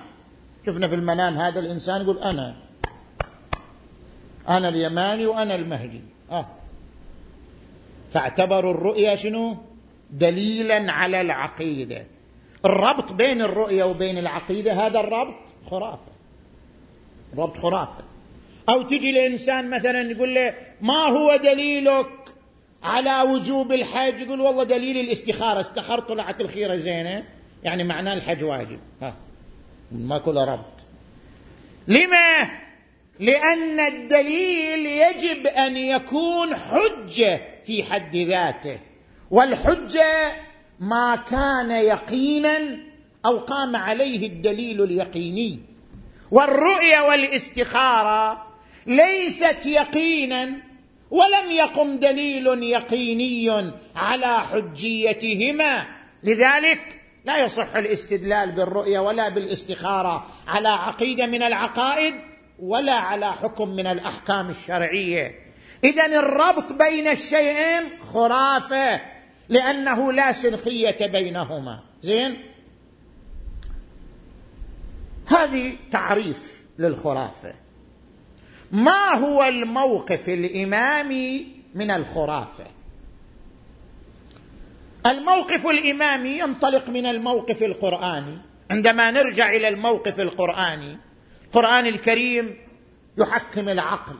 [0.65, 2.55] شفنا في المنام هذا الإنسان يقول أنا.
[4.49, 6.01] أنا اليماني وأنا المهدي.
[6.31, 6.45] آه.
[8.11, 9.72] فاعتبروا الرؤيا شنو؟
[10.13, 12.05] دليلا على العقيدة.
[12.65, 15.39] الربط بين الرؤية وبين العقيدة هذا الربط
[15.71, 16.11] خرافة.
[17.37, 18.03] ربط خرافة.
[18.69, 22.09] أو تجي لإنسان مثلا يقول له ما هو دليلك
[22.83, 25.59] على وجوب الحج؟ يقول والله دليل الاستخارة.
[25.59, 27.23] استخرت طلعت الخيرة زينة.
[27.63, 28.79] يعني معناه الحج واجب.
[29.01, 29.15] ها.
[29.91, 30.73] ما كل ربط.
[31.87, 32.49] لما؟
[33.19, 38.79] لأن الدليل يجب أن يكون حجة في حد ذاته.
[39.33, 40.35] والحجة
[40.79, 42.77] ما كان يقينا
[43.25, 45.59] أو قام عليه الدليل اليقيني.
[46.31, 48.47] والرؤية والاستخارة
[48.87, 50.43] ليست يقينا
[51.11, 55.85] ولم يقم دليل يقيني على حجيتهما.
[56.23, 62.15] لذلك لا يصح الاستدلال بالرؤية ولا بالاستخارة على عقيدة من العقائد
[62.59, 65.31] ولا على حكم من الأحكام الشرعية.
[65.83, 69.12] اذا الربط بين الشيئين خرافة.
[69.49, 71.79] لأنه لا سنخيه بينهما.
[72.01, 72.43] زين؟
[75.27, 77.53] هذه تعريف للخرافة.
[78.71, 82.65] ما هو الموقف الامامي من الخرافة؟
[85.05, 88.37] الموقف الامامي ينطلق من الموقف القرآني.
[88.71, 90.97] عندما نرجع إلى الموقف القرآني
[91.45, 92.57] القرآن الكريم
[93.17, 94.15] يحكم العقل.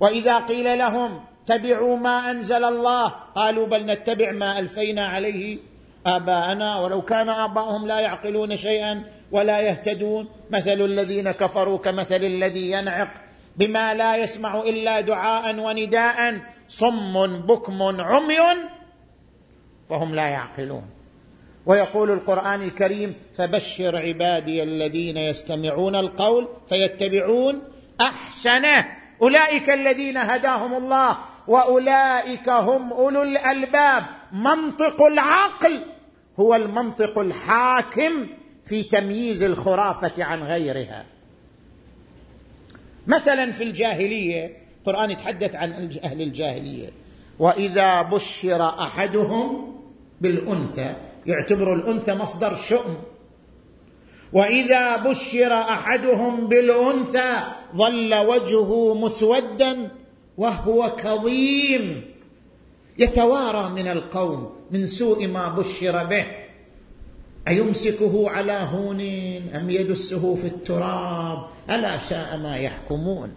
[0.00, 3.08] وإذا قيل لهم اتبعوا ما أنزل الله.
[3.08, 5.58] قالوا بل نتبع ما ألفينا عليه
[6.06, 6.80] آباءنا.
[6.80, 10.28] ولو كان آباؤهم لا يعقلون شيئا ولا يهتدون.
[10.50, 13.10] مثل الذين كفروا كمثل الذي ينعق
[13.56, 16.40] بما لا يسمع إلا دعاء ونداء.
[16.68, 18.38] صم بكم عمي.
[19.90, 20.84] فهم لا يعقلون.
[21.66, 27.62] ويقول القرآن الكريم فبشر عبادي الذين يستمعون القول فيتبعون
[28.00, 29.03] أحسنه.
[29.24, 31.18] أولئك الذين هداهم الله
[31.48, 34.04] وأولئك هم أولو الألباب.
[34.32, 35.84] منطق العقل
[36.40, 38.26] هو المنطق الحاكم
[38.64, 41.04] في تمييز الخرافة عن غيرها.
[43.06, 45.72] مثلا في الجاهلية القرآن يتحدث عن
[46.04, 46.90] أهل الجاهلية.
[47.38, 49.74] وإذا بشر أحدهم
[50.20, 50.94] بالأنثى
[51.26, 52.96] يعتبر الأنثى مصدر شؤم.
[54.34, 57.42] وإذا بشر أحدهم بالأنثى
[57.76, 59.90] ظل وجهه مسودا
[60.38, 62.14] وهو كظيم.
[62.98, 66.26] يتوارى من القوم من سوء ما بشر به.
[67.48, 69.00] أيمسكه على هون
[69.54, 73.34] أم يدسه في التراب؟ ألا شاء ما يحكمون.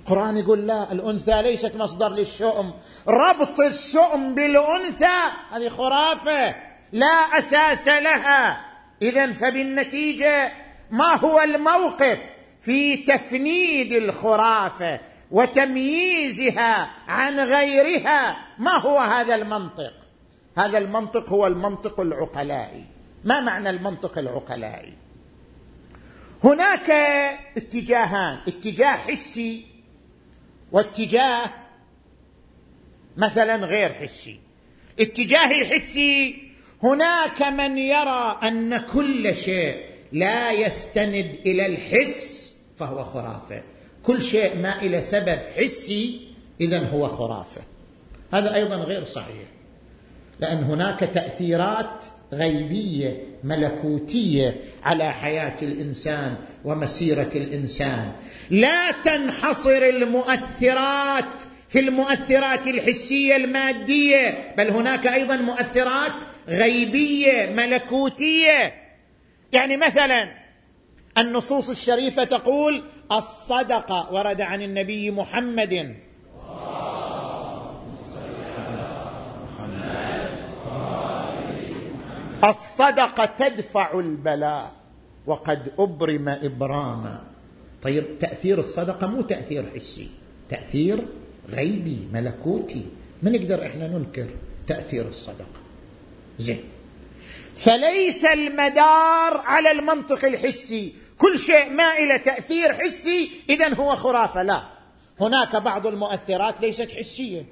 [0.00, 2.72] القران يقول لا الأنثى ليست مصدر للشؤم.
[3.08, 5.18] ربط الشؤم بالأنثى
[5.50, 6.54] هذه خرافة.
[6.92, 8.69] لا أساس لها.
[9.02, 10.52] اذا فبالنتيجة
[10.90, 12.18] ما هو الموقف
[12.62, 19.92] في تفنيد الخرافة وتمييزها عن غيرها؟ ما هو هذا المنطق؟
[20.58, 22.84] هذا المنطق هو المنطق العقلائي.
[23.24, 24.94] ما معنى المنطق العقلائي؟
[26.44, 26.90] هناك
[27.56, 29.66] اتجاهان اتجاه حسي
[30.72, 31.50] واتجاه
[33.16, 34.40] مثلا غير حسي.
[35.00, 36.49] اتجاه الحسي
[36.82, 39.76] هناك من يرى أن كل شيء
[40.12, 43.62] لا يستند إلى الحس فهو خرافة.
[44.02, 46.20] كل شيء ما إلى سبب حسي
[46.60, 47.60] اذا هو خرافة.
[48.32, 49.48] هذا أيضا غير صحيح.
[50.40, 58.12] لأن هناك تأثيرات غيبية ملكوتية على حياة الإنسان ومسيرة الإنسان.
[58.50, 66.12] لا تنحصر المؤثرات في المؤثرات الحسية المادية بل هناك أيضا مؤثرات
[66.48, 68.74] غيبية ملكوتية.
[69.52, 70.28] يعني مثلا
[71.18, 75.96] النصوص الشريفة تقول الصدقة ورد عن النبي محمد.
[82.44, 84.72] الصدقة تدفع البلاء
[85.26, 87.20] وقد أبرم إبراما.
[87.82, 90.08] طيب تأثير الصدقة مو تأثير حسي
[90.48, 91.06] تأثير
[91.54, 92.86] غيبي ملكوتي.
[93.22, 94.28] ما نقدر إحنا ننكر
[94.66, 95.60] تأثير الصدقة؟
[96.38, 96.64] زين.
[97.56, 100.94] فليس المدار على المنطق الحسي.
[101.18, 104.42] كل شيء ما إلى تأثير حسي إذا هو خرافة.
[104.42, 104.62] لا.
[105.20, 107.44] هناك بعض المؤثرات ليست حسية.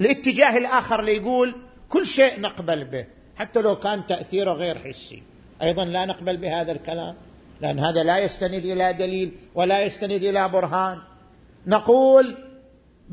[0.00, 1.54] الاتجاه الآخر ليقول
[1.88, 5.22] كل شيء نقبل به حتى لو كان تأثيره غير حسي.
[5.62, 7.14] أيضا لا نقبل بهذا الكلام
[7.60, 10.98] لأن هذا لا يستند إلى دليل ولا يستند إلى برهان.
[11.66, 12.36] نقول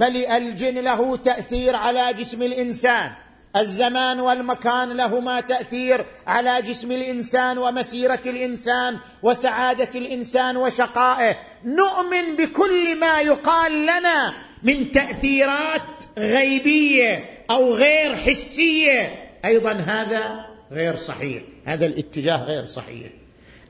[0.01, 3.11] بل الجن له تأثير على جسم الإنسان.
[3.55, 11.35] الزمان والمكان لهما تأثير على جسم الإنسان ومسيرة الإنسان وسعادة الإنسان وشقائه.
[11.65, 14.33] نؤمن بكل ما يقال لنا
[14.63, 15.81] من تأثيرات
[16.17, 19.29] غيبية أو غير حسية.
[19.45, 21.43] أيضا هذا غير صحيح.
[21.65, 23.07] هذا الاتجاه غير صحيح.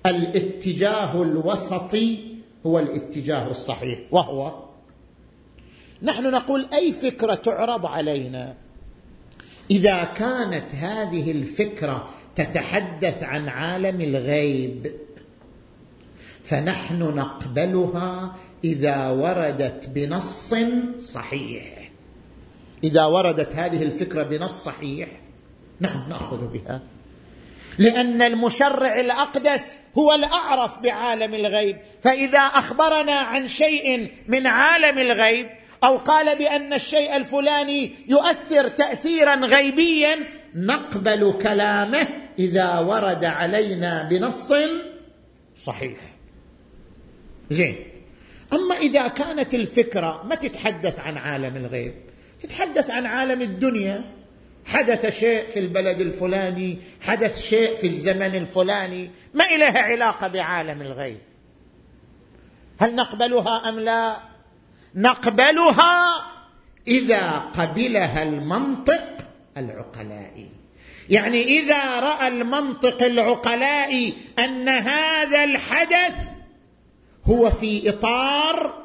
[0.06, 4.71] الاتجاه الوسطي هو الاتجاه الصحيح وهو
[6.04, 8.56] نحن نقول أي فكرة تعرض علينا؟
[9.72, 14.92] إذا كانت هذه الفكرة تتحدث عن عالم الغيب
[16.44, 20.54] فنحن نقبلها إذا وردت بنص
[21.00, 21.92] صحيح.
[22.84, 25.10] إذا وردت هذه الفكرة بنص صحيح
[25.80, 26.82] نعم نأخذ بها.
[27.78, 31.78] لأن المشرع الأقدس هو الأعرف بعالم الغيب.
[32.04, 35.48] فإذا أخبرنا عن شيء من عالم الغيب
[35.84, 40.18] أو قال بأن الشيء الفلاني يؤثر تاثيرا غيبيا
[40.56, 42.08] نقبل كلامه
[42.40, 44.54] إذا ورد علينا بنص
[45.58, 46.00] صحيح.
[47.52, 47.88] زين.
[48.54, 51.94] أما إذا كانت الفكرة ما تتحدث عن عالم الغيب؟
[52.44, 54.12] تتحدث عن عالم الدنيا.
[54.66, 59.12] حدث شيء في البلد الفلاني حدث شيء في الزمن الفلاني.
[59.34, 61.18] ما إليها علاقة بعالم الغيب؟
[62.80, 64.31] هل نقبلها أم لا؟
[64.96, 66.26] نقبلها
[66.88, 69.18] إذا قبلها المنطق
[69.58, 70.50] العقلائي.
[71.10, 76.16] يعني إذا رأى المنطق العقلائي أن هذا الحدث
[77.26, 78.82] هو في إطار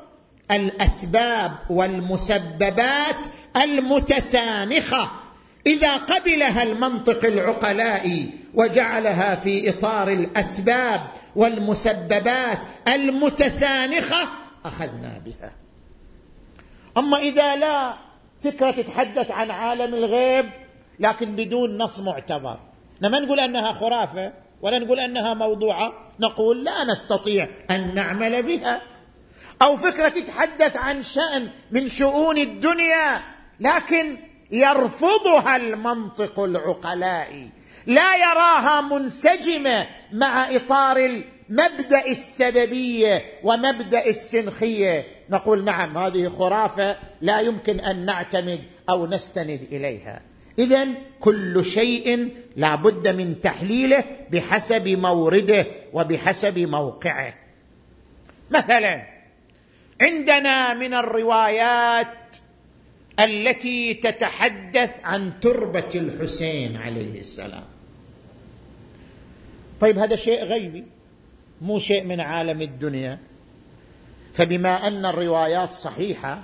[0.50, 3.16] الأسباب والمسببات
[3.56, 5.10] المتسانخه
[5.66, 11.00] إذا قبلها المنطق العقلائي وجعلها في إطار الأسباب
[11.36, 14.28] والمسببات المتسانخه
[14.64, 15.65] أخذنا بها.
[16.96, 17.94] أما إذا لا
[18.40, 20.50] فكرة تتحدث عن عالم الغيب
[21.00, 22.58] لكن بدون نص معتبر.
[23.02, 24.32] ما نقول أنها خرافة
[24.62, 25.92] ولا نقول أنها موضوعة.
[26.20, 28.82] نقول لا نستطيع أن نعمل بها.
[29.62, 33.22] أو فكرة تتحدث عن شأن من شؤون الدنيا
[33.60, 34.16] لكن
[34.50, 37.50] يرفضها المنطق العقلائي.
[37.86, 45.15] لا يراها منسجمة مع إطار المبدأ السببية ومبدأ السنخية.
[45.30, 48.60] نقول نعم هذه خرافة لا يمكن أن نعتمد
[48.90, 50.22] أو نستند إليها.
[50.58, 50.88] اذا
[51.20, 57.34] كل شيء لا بد من تحليله بحسب مورده وبحسب موقعه.
[58.50, 59.06] مثلا
[60.00, 62.36] عندنا من الروايات
[63.20, 67.64] التي تتحدث عن تربة الحسين عليه السلام.
[69.80, 70.84] طيب هذا شيء غيبي
[71.60, 73.18] مو شيء من عالم الدنيا.
[74.36, 76.42] فبما أن الروايات صحيحة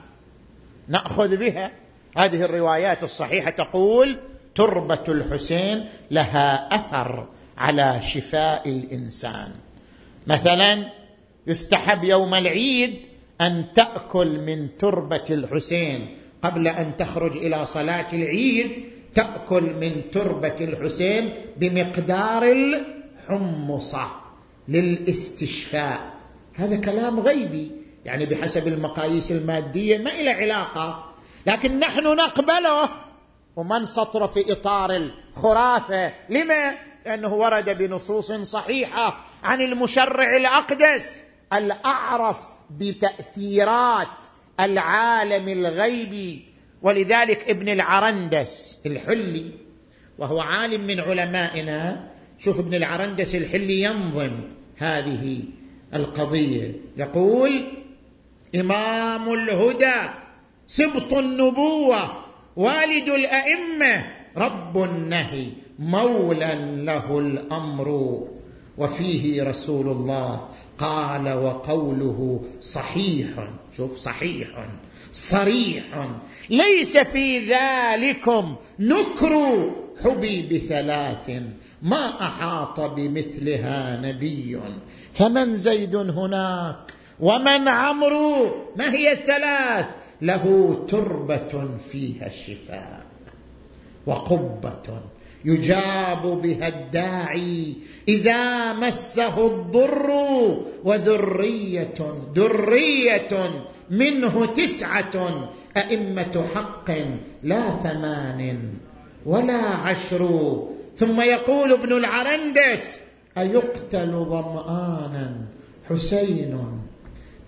[0.89, 1.71] نأخذ بها.
[2.17, 4.19] هذه الروايات الصحيحة تقول
[4.55, 7.29] تربة الحسين لها أثر
[7.59, 9.53] على شفاء الإنسان.
[10.27, 10.85] مثلا
[11.47, 12.99] يستحب يوم العيد
[13.41, 16.17] أن تأكل من تربة الحسين.
[16.43, 18.85] قبل أن تخرج إلى صلاة العيد
[19.15, 24.07] تأكل من تربة الحسين بمقدار الحمصة
[24.69, 26.01] للاستشفاء.
[26.55, 27.82] هذا كلام غيبي.
[28.05, 31.15] يعني بحسب المقاييس المادية ما إلى علاقة.
[31.47, 32.91] لكن نحن نقبله.
[33.57, 36.13] وما نسطره في إطار الخرافة.
[36.29, 36.75] لما؟
[37.07, 41.21] لأنه ورد بنصوص صحيحة عن المشرع الأقدس
[41.53, 42.41] الأعرف
[42.71, 44.29] بتأثيرات
[44.61, 46.45] العالم الغيبي
[46.83, 49.51] ولذلك ابن العرندس الحلي
[50.19, 54.41] وهو عالم من علمائنا شوف ابن العرندس الحلي ينظم
[54.77, 55.41] هذه
[55.95, 56.75] القضية.
[56.97, 57.82] يقول
[58.55, 60.01] إمام الهدى
[60.67, 62.11] سبط النبوة
[62.57, 64.05] والد الأئمة
[64.37, 65.47] رب النهي
[65.79, 67.89] مولى له الأمر.
[68.79, 70.49] وفيه رسول الله
[70.79, 73.29] قال وقوله صحيح
[73.77, 74.49] شوف صحيح
[75.13, 76.09] صريح.
[76.51, 79.35] ليس في ذلكم نكر
[80.05, 81.43] حبي بثلاث
[81.83, 84.61] ما أحاط بمثلها نبي.
[85.13, 88.47] فمن زيد هناك؟ ومن عمرو
[88.77, 89.87] ما هي الثلاث؟
[90.23, 93.07] له تربة فيها الشفاء
[94.07, 95.01] وقبة
[95.45, 97.75] يجاب بها الداعي
[98.09, 100.11] إذا مسه الضر
[100.85, 103.51] وذرية ذرية
[103.91, 106.91] منه تسعة أئمة حق
[107.43, 108.71] لا ثمان
[109.27, 110.63] ولا عشر.
[110.97, 113.01] ثم يقول ابن العرندس
[113.39, 115.37] أيقتل ظمآنا
[115.91, 116.83] حسين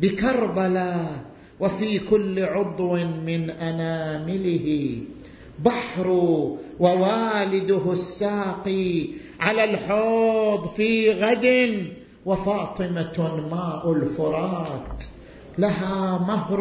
[0.00, 1.24] بكربلاء
[1.60, 2.94] وفي كل عضو
[3.26, 4.98] من أنامله.
[5.64, 6.08] بحر
[6.80, 9.06] ووالده الساقي
[9.40, 11.86] على الحوض في غد
[12.26, 15.04] وفاطمة ماء الفرات.
[15.58, 16.60] لها مهر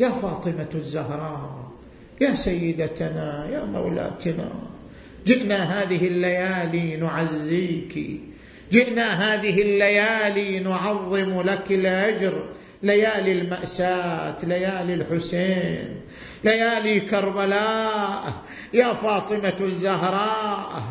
[0.00, 1.70] يا فاطمة الزهراء
[2.20, 4.48] يا سيدتنا يا مولاتنا.
[5.26, 8.20] جئنا هذه الليالي نعزيك.
[8.70, 12.44] جئنا هذه الليالي نعظم لك الأجر.
[12.82, 16.00] ليالي المأساة ليالي الحسين
[16.44, 18.22] ليالي كربلاء.
[18.74, 20.82] يا فاطمة الزهراء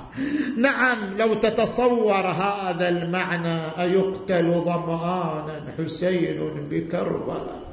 [0.58, 7.69] نعم لو تتصور هذا المعنى أيقتل ظمانا حسين بكربلاء؟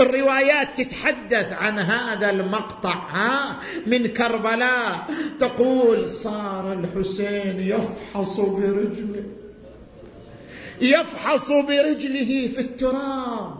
[0.00, 3.56] الروايات تتحدث عن هذا المقطع ها
[3.86, 5.06] من كربلاء
[5.40, 9.24] تقول صار الحسين يفحص برجله.
[10.80, 13.54] يفحص برجله في التراب.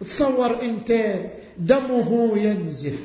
[0.00, 1.14] تصور انت
[1.58, 2.98] دمه ينزف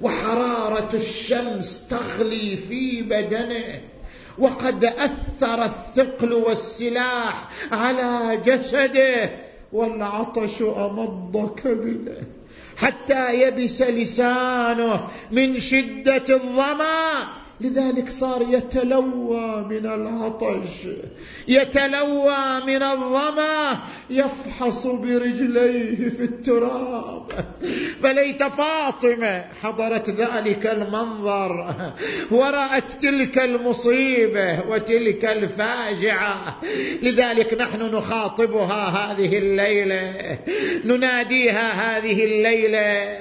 [0.00, 3.80] وحرارة الشمس تغلي في بدنه
[4.38, 9.43] وقد أثر الثقل والسلاح على جسده.
[9.74, 12.16] والعطش أمض كبده
[12.76, 17.43] حتى يبس لسانه من شدة الظما.
[17.60, 20.88] لذلك صار يتلوى من العطش
[21.48, 23.78] يتلوى من الظمأ
[24.10, 27.26] يفحص برجليه في التراب.
[28.02, 31.74] فليت فاطمة حضرت ذلك المنظر
[32.30, 36.60] ورأت تلك المصيبة وتلك الفاجعة.
[37.02, 40.38] لذلك نحن نخاطبها هذه الليلة
[40.84, 43.14] نناديها هذه الليلة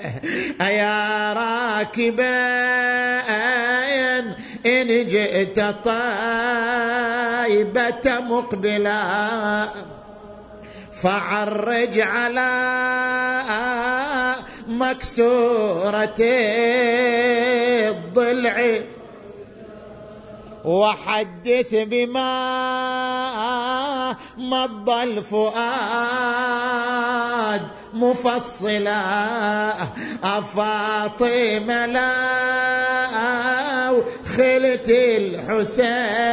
[0.61, 2.33] أيا راكبا
[4.65, 5.95] إن جئت طيبة
[8.19, 9.03] مقبلا
[11.01, 12.53] فعرج على
[14.67, 16.15] مكسورة
[17.89, 18.79] الضلع
[20.65, 22.33] وحدث بما
[24.37, 26.33] مضى الفؤاد
[27.93, 29.73] مفصلا
[30.23, 33.02] أفاطمة لا
[34.37, 36.23] خلت الحسين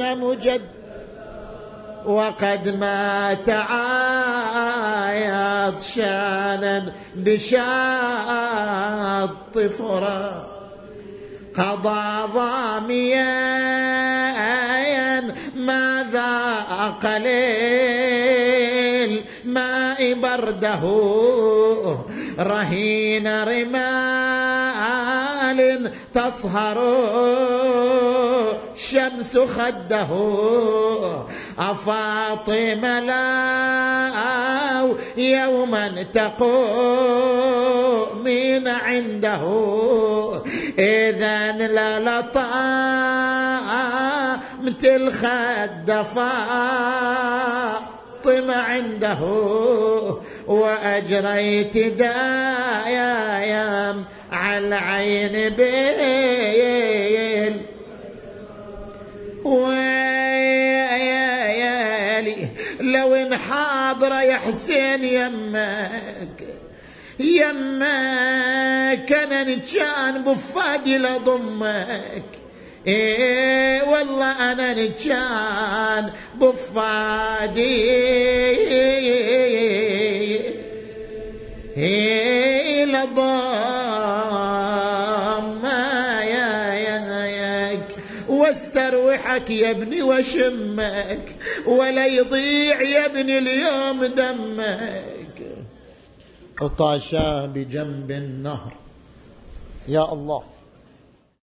[0.00, 0.60] مجد
[2.06, 4.60] وقد مات عايض
[5.80, 7.58] شانا بشاط
[9.78, 10.46] فرات
[11.56, 13.36] قضى ضاميا
[15.56, 16.56] ماذا
[17.02, 18.36] قليل
[19.44, 20.82] ماء برده
[22.38, 23.26] رهين
[25.60, 26.78] رمال تصهر
[28.76, 30.10] شمس خده.
[31.58, 33.36] أفاطمة لا
[35.16, 37.08] يوما تقومين
[38.68, 39.42] عنده.
[40.78, 42.52] إذا لا لطا
[44.62, 46.32] مثل خدفا
[48.24, 49.20] فاطمة عنده.
[50.46, 53.26] وأجريت دايام
[54.46, 56.96] العين بيل.
[61.16, 62.48] ويلي
[62.80, 66.44] لو ان حاضر يا حسين يمك
[67.18, 72.24] يمك أنا كان بفادي لضمك
[72.86, 77.76] إيه والله أنا نجان بفادي
[81.76, 83.16] إيه لضام
[86.22, 86.74] يا
[87.26, 87.88] ياك
[88.28, 91.36] واستروحك يا ابني وشمك
[91.66, 95.42] ولا يضيع يا ابني اليوم دمك.
[96.60, 98.72] عطاشا بجنب النهر.
[99.88, 100.55] يا الله.